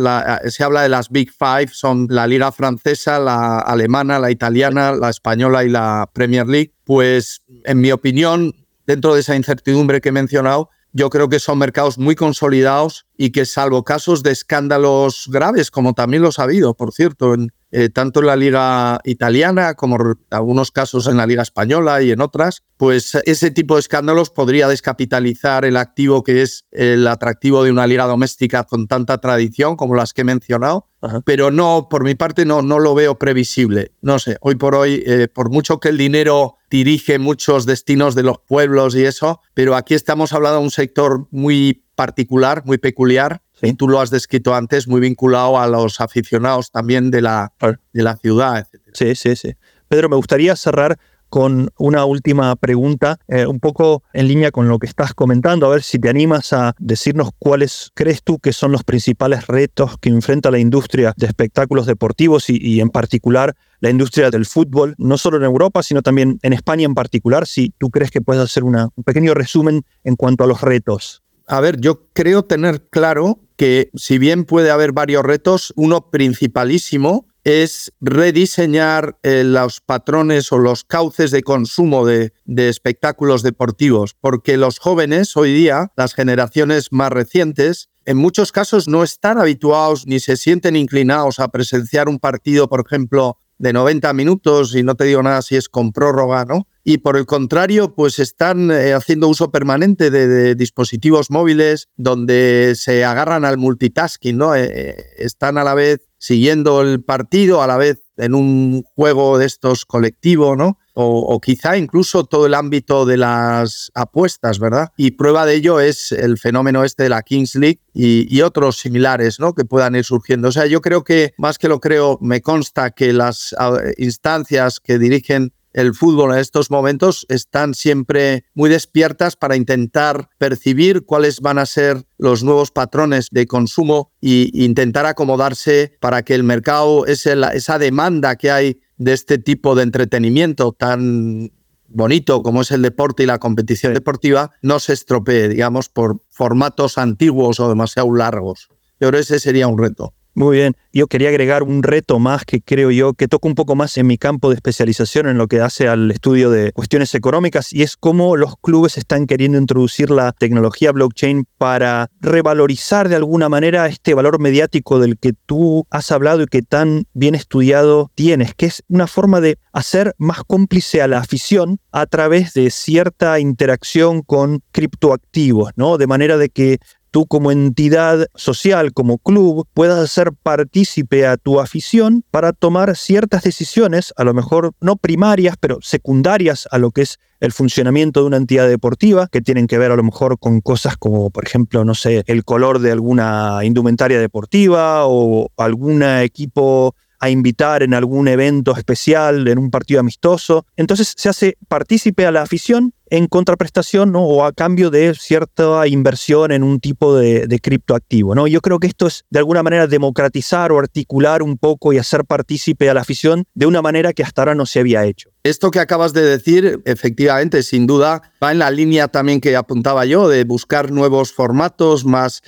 se 0.48 0.64
habla 0.64 0.84
de 0.84 0.90
las 0.90 1.10
Big 1.10 1.32
Five, 1.32 1.70
son 1.72 2.08
la 2.10 2.28
liga 2.28 2.52
francesa, 2.52 3.20
la 3.20 3.60
alemana, 3.60 4.20
la 4.20 4.32
italiana, 4.32 4.92
la 4.94 5.10
española 5.10 5.64
y 5.64 5.70
la 5.70 6.10
Premier 6.14 6.48
League, 6.48 6.74
pues 6.84 7.42
en 7.66 7.82
mi 7.82 7.92
opinión, 7.92 8.54
dentro 8.86 9.14
de 9.14 9.22
esa 9.22 9.36
incertidumbre 9.36 10.02
que 10.02 10.10
he 10.10 10.14
mencionado, 10.14 10.70
yo 10.94 11.10
creo 11.10 11.30
que 11.30 11.40
son 11.40 11.58
mercados 11.58 11.98
muy 11.98 12.16
consolidados 12.16 13.06
y 13.18 13.32
que 13.32 13.46
salvo 13.46 13.84
casos 13.84 14.24
de 14.24 14.32
escándalos 14.32 15.28
graves, 15.32 15.70
como 15.70 15.94
también 15.94 16.24
los 16.24 16.40
ha 16.40 16.44
habido, 16.44 16.74
por 16.76 16.94
cierto, 16.94 17.34
en, 17.34 17.52
eh, 17.72 17.90
tanto 17.90 18.22
en 18.22 18.28
la 18.28 18.36
liga 18.36 19.00
italiana 19.04 19.74
como 19.74 19.96
en 19.98 20.16
algunos 20.30 20.72
casos 20.72 21.08
en 21.08 21.18
la 21.18 21.26
liga 21.26 21.42
española 21.42 22.02
y 22.02 22.12
en 22.12 22.22
otras, 22.22 22.64
pues 22.78 23.16
ese 23.26 23.52
tipo 23.52 23.76
de 23.76 23.82
escándalos 23.82 24.30
podría 24.30 24.68
descapitalizar 24.68 25.66
el 25.66 25.78
activo 25.78 26.24
que 26.24 26.42
es 26.42 26.66
el 26.72 27.08
atractivo 27.08 27.64
de 27.64 27.72
una 27.72 27.88
liga 27.88 28.06
doméstica 28.06 28.64
con 28.64 28.88
tanta 28.88 29.18
tradición 29.18 29.76
como 29.76 29.96
las 29.96 30.14
que 30.14 30.22
he 30.22 30.26
mencionado, 30.26 30.88
pero 31.26 31.52
no, 31.52 31.88
por 31.90 32.04
mi 32.04 32.16
parte 32.16 32.46
no, 32.46 32.62
no 32.62 32.80
lo 32.80 32.96
veo 32.96 33.20
previsible. 33.20 33.92
No 34.02 34.20
sé, 34.20 34.38
hoy 34.42 34.56
por 34.56 34.76
hoy, 34.76 35.04
eh, 35.06 35.28
por 35.28 35.50
mucho 35.50 35.80
que 35.80 35.90
el 35.90 35.98
dinero 35.98 36.58
dirige 36.70 37.20
muchos 37.20 37.66
destinos 37.66 38.16
de 38.16 38.24
los 38.24 38.38
pueblos 38.48 38.96
y 38.96 39.04
eso, 39.04 39.42
pero 39.54 39.76
aquí 39.76 39.94
estamos 39.94 40.34
hablando 40.34 40.60
de 40.60 40.64
un 40.66 40.72
sector 40.72 41.28
muy 41.32 41.84
particular, 41.96 42.64
muy 42.66 42.78
peculiar, 42.78 43.42
y 43.62 43.74
tú 43.74 43.88
lo 43.88 44.00
has 44.00 44.10
descrito 44.10 44.56
antes, 44.56 44.88
muy 44.88 45.02
vinculado 45.02 45.60
a 45.60 45.68
los 45.68 46.00
aficionados 46.02 46.72
también 46.72 47.12
de 47.12 47.22
la, 47.22 47.52
de 47.94 48.04
la 48.04 48.16
ciudad, 48.18 48.60
etc. 48.60 48.82
Sí, 48.94 49.16
sí, 49.16 49.36
sí. 49.36 49.56
Pedro, 49.88 50.10
me 50.10 50.16
gustaría 50.16 50.56
cerrar 50.56 50.98
con 51.30 51.70
una 51.78 52.06
última 52.06 52.56
pregunta, 52.56 53.20
eh, 53.28 53.46
un 53.46 53.60
poco 53.60 54.04
en 54.14 54.28
línea 54.28 54.52
con 54.52 54.68
lo 54.68 54.80
que 54.80 54.88
estás 54.88 55.14
comentando, 55.14 55.66
a 55.66 55.70
ver 55.70 55.84
si 55.84 56.00
te 56.00 56.10
animas 56.10 56.54
a 56.54 56.74
decirnos 56.80 57.32
cuáles 57.38 57.92
crees 57.94 58.24
tú 58.24 58.40
que 58.40 58.54
son 58.54 58.72
los 58.72 58.84
principales 58.84 59.48
retos 59.48 59.98
que 60.00 60.10
enfrenta 60.10 60.52
la 60.52 60.60
industria 60.60 61.14
de 61.18 61.28
espectáculos 61.28 61.86
deportivos 61.86 62.50
y, 62.50 62.58
y 62.62 62.80
en 62.80 62.90
particular 62.90 63.56
la 63.80 63.90
industria 63.90 64.32
del 64.32 64.46
fútbol, 64.46 64.96
no 64.98 65.18
solo 65.18 65.38
en 65.38 65.44
Europa, 65.44 65.84
sino 65.84 66.02
también 66.02 66.40
en 66.42 66.54
España 66.54 66.86
en 66.86 66.96
particular, 66.96 67.46
si 67.46 67.74
tú 67.78 67.90
crees 67.90 68.10
que 68.10 68.22
puedes 68.22 68.42
hacer 68.42 68.64
una, 68.64 68.88
un 68.96 69.04
pequeño 69.04 69.34
resumen 69.34 69.84
en 70.04 70.16
cuanto 70.16 70.44
a 70.44 70.48
los 70.48 70.62
retos. 70.62 71.24
A 71.48 71.62
ver, 71.62 71.80
yo 71.80 72.08
creo 72.12 72.44
tener 72.44 72.90
claro 72.90 73.40
que 73.56 73.90
si 73.96 74.18
bien 74.18 74.44
puede 74.44 74.70
haber 74.70 74.92
varios 74.92 75.24
retos, 75.24 75.74
uno 75.78 76.12
principalísimo 76.12 77.26
es 77.46 77.94
rediseñar 78.02 79.18
eh, 79.24 79.46
los 79.46 79.80
patrones 79.80 80.52
o 80.52 80.58
los 80.58 80.84
cauces 80.84 81.32
de 81.32 81.44
consumo 81.44 82.06
de, 82.06 82.34
de, 82.44 82.68
espectáculos 82.68 83.44
deportivos, 83.44 84.14
porque 84.20 84.58
los 84.58 84.80
jóvenes 84.80 85.38
hoy 85.38 85.54
día, 85.54 85.94
las 85.96 86.14
generaciones 86.14 86.92
más 86.92 87.10
recientes, 87.10 87.90
en 88.04 88.18
muchos 88.18 88.52
casos 88.52 88.90
no 88.90 89.02
están 89.02 89.40
habituados 89.40 90.06
ni 90.06 90.20
se 90.20 90.36
sienten 90.36 90.76
inclinados 90.76 91.40
a 91.40 91.48
presenciar 91.48 92.10
un 92.10 92.20
partido, 92.20 92.68
por 92.68 92.84
ejemplo, 92.86 93.38
de 93.58 93.74
90 93.74 94.14
minutos 94.14 94.76
y 94.76 94.84
no 94.84 94.96
te 94.96 95.06
digo 95.06 95.24
nada 95.24 95.42
si 95.42 95.56
es 95.56 95.70
con 95.70 95.92
prórroga, 95.92 96.46
¿no? 96.46 96.68
y 96.90 97.00
por 97.00 97.18
el 97.18 97.26
contrario, 97.26 97.94
pues 97.94 98.18
están 98.18 98.72
eh, 98.72 98.94
haciendo 98.94 99.28
uso 99.28 99.52
permanente 99.52 100.10
de, 100.10 100.56
dispositivos 100.56 101.30
móviles 101.30 101.90
donde 101.98 102.76
se 102.78 103.04
agarran 103.04 103.44
al 103.44 103.58
multitasking, 103.58 104.38
¿no? 104.38 104.56
Eh, 104.56 104.72
eh, 104.74 104.96
están 105.18 105.58
a 105.58 105.66
la 105.66 105.74
vez 105.74 106.08
siguiendo 106.18 106.82
el 106.82 107.04
partido, 107.04 107.62
a 107.62 107.68
la 107.68 107.76
vez 107.76 108.02
en 108.16 108.36
un 108.36 108.84
juego 108.96 109.38
de 109.38 109.48
estos 109.48 109.84
colectivo, 109.84 110.56
¿no? 110.56 110.80
O, 111.00 111.40
quizá 111.40 111.78
incluso 111.78 112.24
todo 112.24 112.48
el 112.48 112.56
ámbito 112.56 113.06
de 113.06 113.18
las 113.18 113.92
apuestas, 113.94 114.58
¿verdad? 114.58 114.92
Y 114.98 115.12
prueba 115.12 115.46
de 115.46 115.54
ello 115.54 115.80
es 115.80 116.12
el 116.12 116.40
fenómeno 116.40 116.84
este 116.84 117.04
de 117.04 117.10
la 117.10 117.22
Kings 117.22 117.54
League 117.54 117.82
y, 117.94 118.42
otros 118.42 118.80
similares, 118.80 119.40
¿no? 119.40 119.54
Que 119.54 119.64
puedan 119.64 119.96
ir 119.96 120.06
surgiendo. 120.06 120.48
O 120.48 120.52
sea, 120.52 120.66
yo 120.66 120.82
creo 120.82 121.04
que, 121.04 121.34
más 121.38 121.60
que 121.60 121.68
lo 121.68 121.80
creo, 121.80 122.18
me 122.20 122.42
consta 122.42 122.90
que 122.92 123.14
las 123.14 123.56
instancias 123.98 124.80
que 124.80 124.98
dirigen 124.98 125.54
el 125.78 125.94
fútbol 125.94 126.34
en 126.34 126.40
estos 126.40 126.72
momentos 126.72 127.28
están 127.30 127.76
siempre 127.76 128.46
muy 128.56 128.68
despiertas 128.68 129.36
para 129.36 129.56
intentar 129.56 130.30
percibir 130.40 131.06
cuáles 131.06 131.40
van 131.40 131.60
a 131.60 131.68
ser 131.68 132.04
los 132.18 132.44
nuevos 132.44 132.72
patrones 132.72 133.28
de 133.30 133.46
consumo 133.46 134.12
e 134.20 134.50
intentar 134.54 135.06
acomodarse 135.06 135.96
para 136.00 136.24
que 136.24 136.34
el 136.34 136.44
mercado, 136.44 137.06
esa 137.06 137.78
demanda 137.78 138.38
que 138.38 138.50
hay 138.50 138.80
de 138.98 139.14
este 139.14 139.38
tipo 139.38 139.76
de 139.76 139.84
entretenimiento 139.84 140.72
tan 140.72 141.52
bonito 141.88 142.44
como 142.44 142.62
es 142.62 142.72
el 142.72 142.82
deporte 142.82 143.24
y 143.24 143.26
la 143.26 143.40
competición 143.40 143.94
deportiva, 143.94 144.52
no 144.62 144.80
se 144.80 144.94
estropee, 144.94 145.50
digamos, 145.50 145.90
por 145.90 146.22
formatos 146.30 146.98
antiguos 146.98 147.60
o 147.60 147.70
demasiado 147.70 148.14
largos. 148.14 148.70
Pero 148.98 149.18
ese 149.18 149.40
sería 149.40 149.68
un 149.68 149.78
reto. 149.78 150.14
Muy 150.38 150.58
bien. 150.58 150.76
Yo 150.94 151.08
quería 151.08 151.30
agregar 151.30 151.64
un 151.64 151.82
reto 151.82 152.20
más 152.20 152.46
que 152.46 152.62
creo 152.62 152.92
yo 152.92 153.14
que 153.14 153.28
toca 153.28 153.48
un 153.48 153.56
poco 153.56 153.76
más 153.76 153.98
en 153.98 154.06
mi 154.06 154.20
campo 154.20 154.50
de 154.50 154.56
especialización 154.56 155.28
en 155.28 155.40
lo 155.40 155.48
que 155.48 155.62
hace 155.62 155.88
al 155.88 156.12
estudio 156.12 156.52
de 156.52 156.72
cuestiones 156.74 157.16
económicas 157.16 157.74
y 157.74 157.82
es 157.82 157.98
cómo 157.98 158.36
los 158.38 158.56
clubes 158.62 159.00
están 159.00 159.26
queriendo 159.26 159.58
introducir 159.58 160.12
la 160.12 160.32
tecnología 160.34 160.92
blockchain 160.92 161.46
para 161.58 162.12
revalorizar 162.22 163.10
de 163.10 163.16
alguna 163.16 163.50
manera 163.50 163.88
este 163.88 164.14
valor 164.14 164.40
mediático 164.40 165.00
del 165.00 165.18
que 165.18 165.34
tú 165.34 165.88
has 165.90 166.12
hablado 166.12 166.44
y 166.44 166.46
que 166.46 166.62
tan 166.62 167.06
bien 167.14 167.34
estudiado 167.34 168.12
tienes, 168.14 168.54
que 168.54 168.68
es 168.68 168.84
una 168.90 169.08
forma 169.08 169.42
de 169.42 169.58
hacer 169.72 170.14
más 170.20 170.44
cómplice 170.46 171.02
a 171.02 171.08
la 171.08 171.18
afición 171.18 171.80
a 171.92 172.06
través 172.06 172.54
de 172.54 172.70
cierta 172.70 173.40
interacción 173.40 174.22
con 174.22 174.62
criptoactivos, 174.72 175.72
¿no? 175.76 175.98
De 175.98 176.06
manera 176.06 176.38
de 176.38 176.50
que 176.50 176.78
tú 177.12 177.26
como 177.26 177.52
entidad 177.52 178.28
social, 178.36 178.94
como 178.94 179.18
club, 179.18 179.68
puedas 179.74 180.10
ser 180.12 180.32
partícipe 180.34 181.26
a 181.28 181.38
tu 181.38 181.60
afición 181.60 182.24
para 182.32 182.54
tomar 182.54 182.96
ciertas 182.96 183.44
decisiones, 183.44 184.14
a 184.18 184.24
lo 184.24 184.34
mejor 184.34 184.74
no 184.82 184.96
primarias, 184.96 185.56
pero 185.60 185.80
secundarias 185.82 186.68
a 186.72 186.78
lo 186.78 186.92
que 186.92 187.02
es 187.02 187.20
el 187.40 187.52
funcionamiento 187.52 188.22
de 188.22 188.28
una 188.28 188.38
entidad 188.38 188.68
deportiva, 188.68 189.28
que 189.32 189.42
tienen 189.42 189.68
que 189.68 189.78
ver 189.78 189.92
a 189.92 189.96
lo 189.96 190.04
mejor 190.04 190.40
con 190.40 190.62
cosas 190.62 190.98
como, 190.98 191.30
por 191.30 191.46
ejemplo, 191.46 191.86
no 191.86 191.94
sé, 191.94 192.24
el 192.28 192.44
color 192.44 192.80
de 192.80 192.92
alguna 192.92 193.60
indumentaria 193.64 194.20
deportiva 194.20 195.06
o 195.06 195.50
algún 195.58 196.04
equipo 196.04 196.96
a 197.20 197.30
invitar 197.30 197.84
en 197.84 197.94
algún 197.94 198.28
evento 198.28 198.76
especial, 198.76 199.48
en 199.48 199.58
un 199.58 199.72
partido 199.72 200.00
amistoso. 200.00 200.66
Entonces 200.76 201.14
se 201.16 201.30
hace 201.30 201.58
partícipe 201.68 202.26
a 202.26 202.32
la 202.32 202.42
afición 202.42 202.94
en 203.10 203.28
contraprestación 203.28 204.14
o 204.16 204.46
a 204.46 204.52
cambio 204.54 204.90
de 204.90 205.14
cierta 205.16 205.88
inversión 205.88 206.52
en 206.52 206.64
un 206.64 206.80
tipo 206.80 207.16
de, 207.16 207.60
criptoactivo. 207.62 208.36
¿no? 208.36 208.48
Yo 208.48 208.62
creo 208.62 208.80
que 208.80 208.88
esto 208.88 209.08
es 209.08 209.26
de 209.30 209.40
alguna 209.40 209.64
manera 209.64 209.88
democratizar 209.88 210.72
o 210.72 210.80
articular 210.80 211.42
un 211.42 211.58
poco 211.58 211.94
y 211.94 211.98
hacer 211.98 212.26
partícipe 212.26 212.90
a 212.90 212.94
la 212.94 213.02
afición 213.02 213.46
de 213.54 213.66
una 213.66 213.82
manera 213.82 214.14
que 214.14 214.24
hasta 214.24 214.42
ahora 214.42 214.56
no 214.56 214.66
se 214.66 214.80
había 214.80 215.06
hecho. 215.06 215.30
Esto 215.44 215.72
que 215.72 215.80
acabas 215.80 216.12
de 216.12 216.24
decir, 216.24 216.82
efectivamente, 216.84 217.64
sin 217.64 217.88
duda, 217.88 218.22
va 218.44 218.52
en 218.52 218.60
la 218.60 218.70
línea 218.70 219.08
también 219.08 219.40
que 219.40 219.56
apuntaba 219.56 220.06
yo 220.06 220.28
de 220.28 220.44
buscar 220.44 220.92
nuevos 220.92 221.32
formatos 221.32 222.04
más 222.04 222.42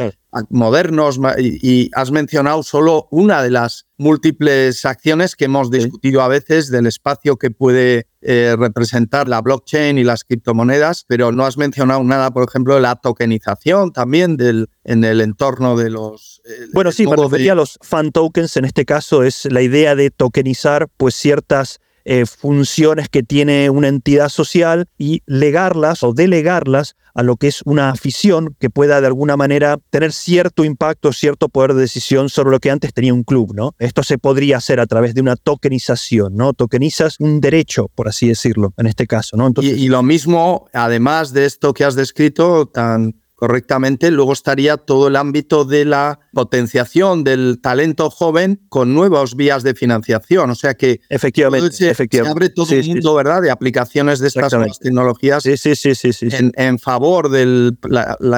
modernos 0.50 1.20
y, 1.38 1.90
has 1.94 2.12
mencionado 2.12 2.62
solo 2.64 3.08
una 3.10 3.42
de 3.42 3.52
las 3.52 3.88
múltiples 3.98 4.86
acciones 4.86 5.36
que 5.36 5.46
hemos 5.46 5.72
discutido 5.72 6.22
a 6.22 6.28
veces 6.28 6.70
del 6.70 6.88
espacio 6.88 7.38
que 7.38 7.52
puede 7.52 8.08
eh, 8.22 8.56
representar 8.58 9.30
la 9.30 9.42
blockchain 9.42 9.98
y 9.98 10.04
las 10.04 10.24
criptomonedas, 10.24 11.06
pero 11.08 11.32
no 11.32 11.46
has 11.46 11.58
mencionado 11.58 12.04
nada, 12.04 12.32
por 12.32 12.48
ejemplo, 12.48 12.76
de 12.76 12.82
la 12.82 12.96
tokenización 12.96 13.94
también 13.94 14.36
del, 14.36 14.70
en 14.84 15.04
el 15.04 15.22
entorno 15.22 15.78
de 15.78 15.90
los... 15.90 16.42
Eh, 16.46 16.68
bueno, 16.74 16.92
sí, 16.92 17.08
me 17.08 17.16
refería 17.16 17.54
a 17.54 17.56
los 17.56 17.80
fan 17.82 18.12
tokens, 18.12 18.58
en 18.58 18.66
este 18.66 18.86
caso 18.86 19.24
es 19.24 19.46
la 19.46 19.62
idea 19.62 19.96
de 19.96 20.12
tokenizar 20.12 20.90
pues 20.98 21.16
ciertas 21.16 21.80
eh, 22.06 22.26
funciones 22.26 23.10
que 23.10 23.24
tiene 23.24 23.70
una 23.70 23.88
entidad 23.88 24.30
social 24.30 24.88
y 24.98 25.22
legarlas 25.26 26.04
o 26.04 26.14
delegarlas 26.14 26.96
a 27.14 27.24
lo 27.24 27.36
que 27.36 27.48
es 27.48 27.62
una 27.66 27.90
afición 27.90 28.56
que 28.60 28.70
pueda 28.70 29.02
de 29.02 29.08
alguna 29.08 29.36
manera 29.36 29.78
tener 29.90 30.14
cierto 30.14 30.64
impacto, 30.64 31.12
cierto 31.12 31.50
poder 31.50 31.74
de 31.74 31.82
decisión 31.82 32.30
sobre 32.30 32.52
lo 32.52 32.60
que 32.60 32.72
antes 32.72 32.94
tenía 32.94 33.14
un 33.14 33.24
club, 33.24 33.54
¿no? 33.54 33.76
Esto 33.80 34.04
se 34.04 34.18
podría 34.18 34.58
hacer 34.58 34.80
a 34.80 34.86
través 34.86 35.14
de 35.14 35.22
una 35.22 35.36
tokenización, 35.36 36.36
¿no? 36.36 36.54
Tokenizas 36.54 37.20
un 37.20 37.42
derecho, 37.42 37.90
por 37.94 38.08
así 38.08 38.28
decirlo, 38.28 38.74
en 38.78 38.88
este 38.88 39.08
caso, 39.08 39.36
¿no? 39.36 39.52
y 39.62 39.88
lo 39.88 40.04
mismo, 40.04 40.68
además 40.74 41.34
de 41.34 41.46
esto 41.46 41.74
que 41.74 41.84
has 41.84 41.96
descrito 41.96 42.68
tan 42.68 43.16
correctamente, 43.40 44.12
luego 44.12 44.34
estaría 44.34 44.76
todo 44.76 45.08
el 45.08 45.16
ámbito 45.16 45.64
de 45.64 45.86
la 45.86 46.20
potenciación 46.34 47.24
del 47.24 47.60
talento 47.62 48.10
joven 48.10 48.62
con 48.68 48.94
nuevas 48.94 49.36
vías 49.36 49.64
de 49.64 49.74
financiación. 49.74 50.50
O 50.50 50.56
sea 50.56 50.74
que 50.74 51.00
efectivamente, 51.08 51.72
se, 51.72 52.20
abre 52.20 52.50
todo 52.50 52.68
un 52.70 52.88
mundo, 52.88 53.16
¿verdad?de 53.16 53.40
de 53.40 53.52
aplicaciones 53.52 54.20
de 54.20 54.28
estas 54.28 54.54
tecnologías 54.80 55.44
en, 55.46 56.80
favor 56.80 57.30
del 57.30 57.78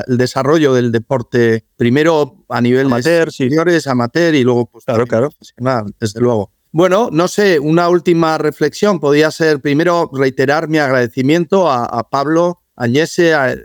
desarrollo 0.08 0.74
del 0.74 0.92
deporte, 0.92 1.66
primero 1.76 2.46
a 2.48 2.62
nivel 2.62 2.86
amateur, 2.86 3.32
señores, 3.32 3.88
amateur 3.88 4.36
y 4.36 4.44
luego 4.44 4.68
pues, 4.68 4.86
claro, 4.86 5.08
claro. 5.08 5.30
desde 6.00 6.22
luego. 6.22 6.52
Bueno, 6.72 7.10
no 7.12 7.28
sé, 7.28 7.60
una 7.60 7.90
última 7.90 8.38
reflexión 8.38 9.00
podría 9.00 9.32
ser 9.32 9.60
primero 9.62 10.10
reiterar 10.14 10.70
mi 10.70 10.78
agradecimiento 10.78 11.70
a, 11.70 11.86
a 11.86 12.10
Pablo 12.10 12.62
Añese, 12.76 13.34
a, 13.34 13.56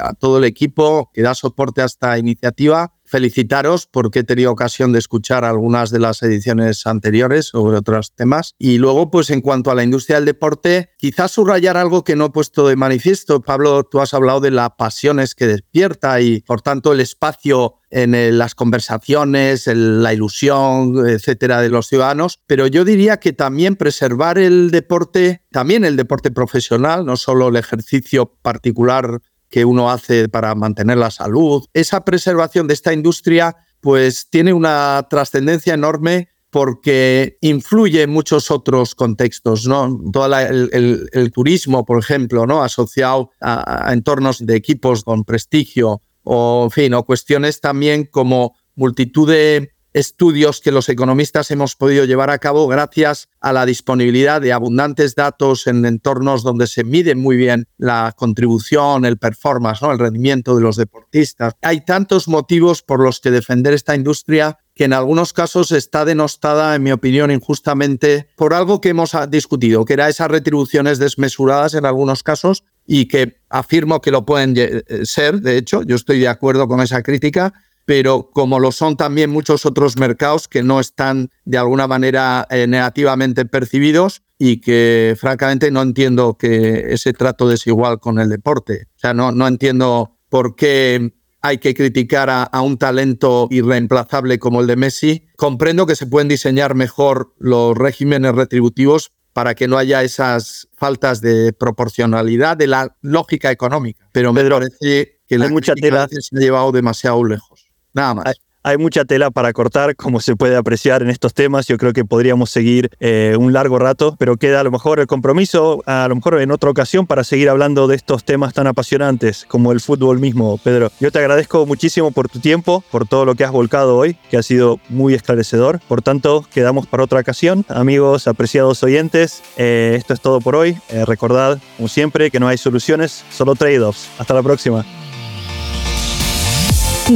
a 0.00 0.14
todo 0.14 0.38
el 0.38 0.44
equipo 0.44 1.10
que 1.12 1.22
da 1.22 1.34
soporte 1.34 1.82
a 1.82 1.86
esta 1.86 2.18
iniciativa. 2.18 2.94
Felicitaros 3.04 3.88
porque 3.88 4.20
he 4.20 4.24
tenido 4.24 4.52
ocasión 4.52 4.92
de 4.92 5.00
escuchar 5.00 5.44
algunas 5.44 5.90
de 5.90 5.98
las 5.98 6.22
ediciones 6.22 6.86
anteriores 6.86 7.46
sobre 7.46 7.76
otros 7.76 8.14
temas. 8.14 8.54
Y 8.56 8.78
luego, 8.78 9.10
pues 9.10 9.30
en 9.30 9.40
cuanto 9.40 9.72
a 9.72 9.74
la 9.74 9.82
industria 9.82 10.18
del 10.18 10.26
deporte, 10.26 10.90
quizás 10.96 11.32
subrayar 11.32 11.76
algo 11.76 12.04
que 12.04 12.14
no 12.14 12.26
he 12.26 12.30
puesto 12.30 12.68
de 12.68 12.76
manifiesto. 12.76 13.40
Pablo, 13.40 13.82
tú 13.82 14.00
has 14.00 14.14
hablado 14.14 14.38
de 14.38 14.52
las 14.52 14.70
pasiones 14.78 15.34
que 15.34 15.48
despierta 15.48 16.20
y, 16.20 16.42
por 16.42 16.62
tanto, 16.62 16.92
el 16.92 17.00
espacio 17.00 17.78
en 17.90 18.38
las 18.38 18.54
conversaciones, 18.54 19.66
la 19.66 20.14
ilusión, 20.14 21.08
etcétera, 21.08 21.60
de 21.60 21.70
los 21.70 21.88
ciudadanos. 21.88 22.38
Pero 22.46 22.68
yo 22.68 22.84
diría 22.84 23.18
que 23.18 23.32
también 23.32 23.74
preservar 23.74 24.38
el 24.38 24.70
deporte, 24.70 25.42
también 25.50 25.84
el 25.84 25.96
deporte 25.96 26.30
profesional, 26.30 27.04
no 27.04 27.16
solo 27.16 27.48
el 27.48 27.56
ejercicio 27.56 28.36
particular 28.42 29.20
que 29.50 29.64
uno 29.64 29.90
hace 29.90 30.28
para 30.28 30.54
mantener 30.54 30.96
la 30.96 31.10
salud. 31.10 31.66
Esa 31.74 32.04
preservación 32.04 32.66
de 32.66 32.74
esta 32.74 32.92
industria 32.92 33.56
pues 33.80 34.28
tiene 34.30 34.52
una 34.52 35.06
trascendencia 35.10 35.74
enorme 35.74 36.28
porque 36.50 37.38
influye 37.40 38.02
en 38.02 38.10
muchos 38.10 38.50
otros 38.50 38.94
contextos, 38.94 39.66
¿no? 39.66 40.00
Todo 40.12 40.36
el, 40.36 41.32
turismo, 41.32 41.84
por 41.84 41.98
ejemplo, 41.98 42.46
¿no? 42.46 42.62
Asociado 42.62 43.30
a, 43.40 43.88
a, 43.88 43.92
entornos 43.92 44.44
de 44.44 44.56
equipos 44.56 45.04
con 45.04 45.24
prestigio, 45.24 46.02
o 46.24 46.64
en 46.64 46.70
fin, 46.70 46.94
o 46.94 47.04
cuestiones 47.04 47.60
también 47.60 48.04
como 48.04 48.56
multitud 48.74 49.30
de 49.30 49.72
estudios 49.92 50.60
que 50.60 50.72
los 50.72 50.88
economistas 50.88 51.50
hemos 51.50 51.76
podido 51.76 52.04
llevar 52.04 52.30
a 52.30 52.38
cabo 52.38 52.66
gracias 52.66 53.28
a 53.40 53.52
la 53.52 53.66
disponibilidad 53.66 54.40
de 54.40 54.52
abundantes 54.52 55.14
datos 55.14 55.66
en 55.66 55.84
entornos 55.84 56.42
donde 56.42 56.66
se 56.66 56.84
mide 56.84 57.14
muy 57.14 57.36
bien 57.36 57.66
la 57.78 58.14
contribución, 58.16 59.04
el 59.04 59.18
performance, 59.18 59.82
¿no? 59.82 59.92
el 59.92 59.98
rendimiento 59.98 60.54
de 60.54 60.62
los 60.62 60.76
deportistas. 60.76 61.54
Hay 61.62 61.84
tantos 61.84 62.28
motivos 62.28 62.82
por 62.82 63.00
los 63.02 63.20
que 63.20 63.30
defender 63.30 63.74
esta 63.74 63.94
industria 63.94 64.58
que 64.74 64.84
en 64.84 64.92
algunos 64.92 65.32
casos 65.32 65.72
está 65.72 66.04
denostada, 66.04 66.74
en 66.74 66.82
mi 66.82 66.92
opinión, 66.92 67.30
injustamente 67.30 68.28
por 68.36 68.54
algo 68.54 68.80
que 68.80 68.90
hemos 68.90 69.14
discutido, 69.28 69.84
que 69.84 69.92
era 69.92 70.08
esas 70.08 70.30
retribuciones 70.30 70.98
desmesuradas 70.98 71.74
en 71.74 71.84
algunos 71.84 72.22
casos 72.22 72.64
y 72.86 73.06
que 73.06 73.36
afirmo 73.50 74.00
que 74.00 74.10
lo 74.10 74.24
pueden 74.24 74.54
eh, 74.56 74.82
ser, 75.04 75.40
de 75.40 75.58
hecho, 75.58 75.82
yo 75.82 75.96
estoy 75.96 76.20
de 76.20 76.28
acuerdo 76.28 76.66
con 76.66 76.80
esa 76.80 77.02
crítica, 77.02 77.52
pero 77.90 78.30
como 78.32 78.60
lo 78.60 78.70
son 78.70 78.96
también 78.96 79.30
muchos 79.30 79.66
otros 79.66 79.98
mercados 79.98 80.46
que 80.46 80.62
no 80.62 80.78
están 80.78 81.28
de 81.44 81.58
alguna 81.58 81.88
manera 81.88 82.46
eh, 82.48 82.68
negativamente 82.68 83.46
percibidos 83.46 84.22
y 84.38 84.60
que 84.60 85.16
francamente 85.18 85.72
no 85.72 85.82
entiendo 85.82 86.38
que 86.38 86.84
ese 86.92 87.12
trato 87.12 87.48
desigual 87.48 87.98
con 87.98 88.20
el 88.20 88.28
deporte. 88.28 88.86
O 88.94 88.98
sea, 89.00 89.12
no, 89.12 89.32
no 89.32 89.48
entiendo 89.48 90.16
por 90.28 90.54
qué 90.54 91.14
hay 91.40 91.58
que 91.58 91.74
criticar 91.74 92.30
a, 92.30 92.44
a, 92.44 92.60
un 92.60 92.78
talento 92.78 93.48
irreemplazable 93.50 94.38
como 94.38 94.60
el 94.60 94.68
de 94.68 94.76
Messi. 94.76 95.26
Comprendo 95.36 95.84
que 95.84 95.96
se 95.96 96.06
pueden 96.06 96.28
diseñar 96.28 96.76
mejor 96.76 97.34
los 97.40 97.76
regímenes 97.76 98.36
retributivos 98.36 99.10
para 99.32 99.56
que 99.56 99.66
no 99.66 99.78
haya 99.78 100.04
esas 100.04 100.68
faltas 100.76 101.20
de 101.20 101.52
proporcionalidad 101.52 102.56
de 102.56 102.68
la 102.68 102.96
lógica 103.00 103.50
económica. 103.50 104.08
Pero 104.12 104.32
me 104.32 104.48
parece 104.48 105.20
que 105.30 105.38
la 105.38 105.48
mucha 105.48 105.74
tela 105.74 106.08
se 106.08 106.36
ha 106.36 106.40
llevado 106.40 106.72
demasiado 106.72 107.22
lejos. 107.24 107.49
Nada 107.94 108.14
más. 108.14 108.34
Hay, 108.62 108.76
mucha 108.76 109.06
tela 109.06 109.30
para 109.30 109.54
cortar, 109.54 109.96
como 109.96 110.20
se 110.20 110.36
puede 110.36 110.54
apreciar 110.54 111.00
en 111.00 111.08
estos 111.08 111.32
temas. 111.32 111.66
Yo 111.66 111.78
creo 111.78 111.94
que 111.94 112.04
podríamos 112.04 112.50
seguir 112.50 112.90
eh, 113.00 113.34
un 113.38 113.54
largo 113.54 113.78
rato, 113.78 114.16
pero 114.18 114.36
queda 114.36 114.60
a 114.60 114.62
lo 114.62 114.70
mejor 114.70 115.00
el 115.00 115.06
compromiso, 115.06 115.82
a 115.86 116.06
lo 116.08 116.16
mejor 116.16 116.40
en 116.40 116.50
otra 116.50 116.68
ocasión, 116.68 117.06
para 117.06 117.24
seguir 117.24 117.48
hablando 117.48 117.86
de 117.86 117.96
estos 117.96 118.22
temas 118.22 118.52
tan 118.52 118.66
apasionantes 118.66 119.46
como 119.48 119.72
el 119.72 119.80
fútbol 119.80 120.18
mismo. 120.18 120.58
Pedro, 120.58 120.92
yo 121.00 121.10
te 121.10 121.18
agradezco 121.18 121.64
muchísimo 121.64 122.10
por 122.10 122.28
tu 122.28 122.38
tiempo, 122.38 122.84
por 122.90 123.08
todo 123.08 123.24
lo 123.24 123.34
que 123.34 123.44
has 123.44 123.50
volcado 123.50 123.96
hoy, 123.96 124.18
que 124.30 124.36
ha 124.36 124.42
sido 124.42 124.78
muy 124.90 125.14
esclarecedor. 125.14 125.80
Por 125.88 126.02
tanto, 126.02 126.44
quedamos 126.52 126.86
para 126.86 127.04
otra 127.04 127.20
ocasión. 127.20 127.64
Amigos, 127.68 128.28
apreciados 128.28 128.82
oyentes, 128.82 129.42
eh, 129.56 129.94
esto 129.96 130.12
es 130.12 130.20
todo 130.20 130.40
por 130.40 130.54
hoy. 130.54 130.76
Eh, 130.90 131.06
recordad, 131.06 131.58
como 131.78 131.88
siempre, 131.88 132.30
que 132.30 132.38
no 132.38 132.46
hay 132.46 132.58
soluciones, 132.58 133.24
solo 133.30 133.54
trade-offs. 133.54 134.10
Hasta 134.18 134.34
la 134.34 134.42
próxima. 134.42 134.84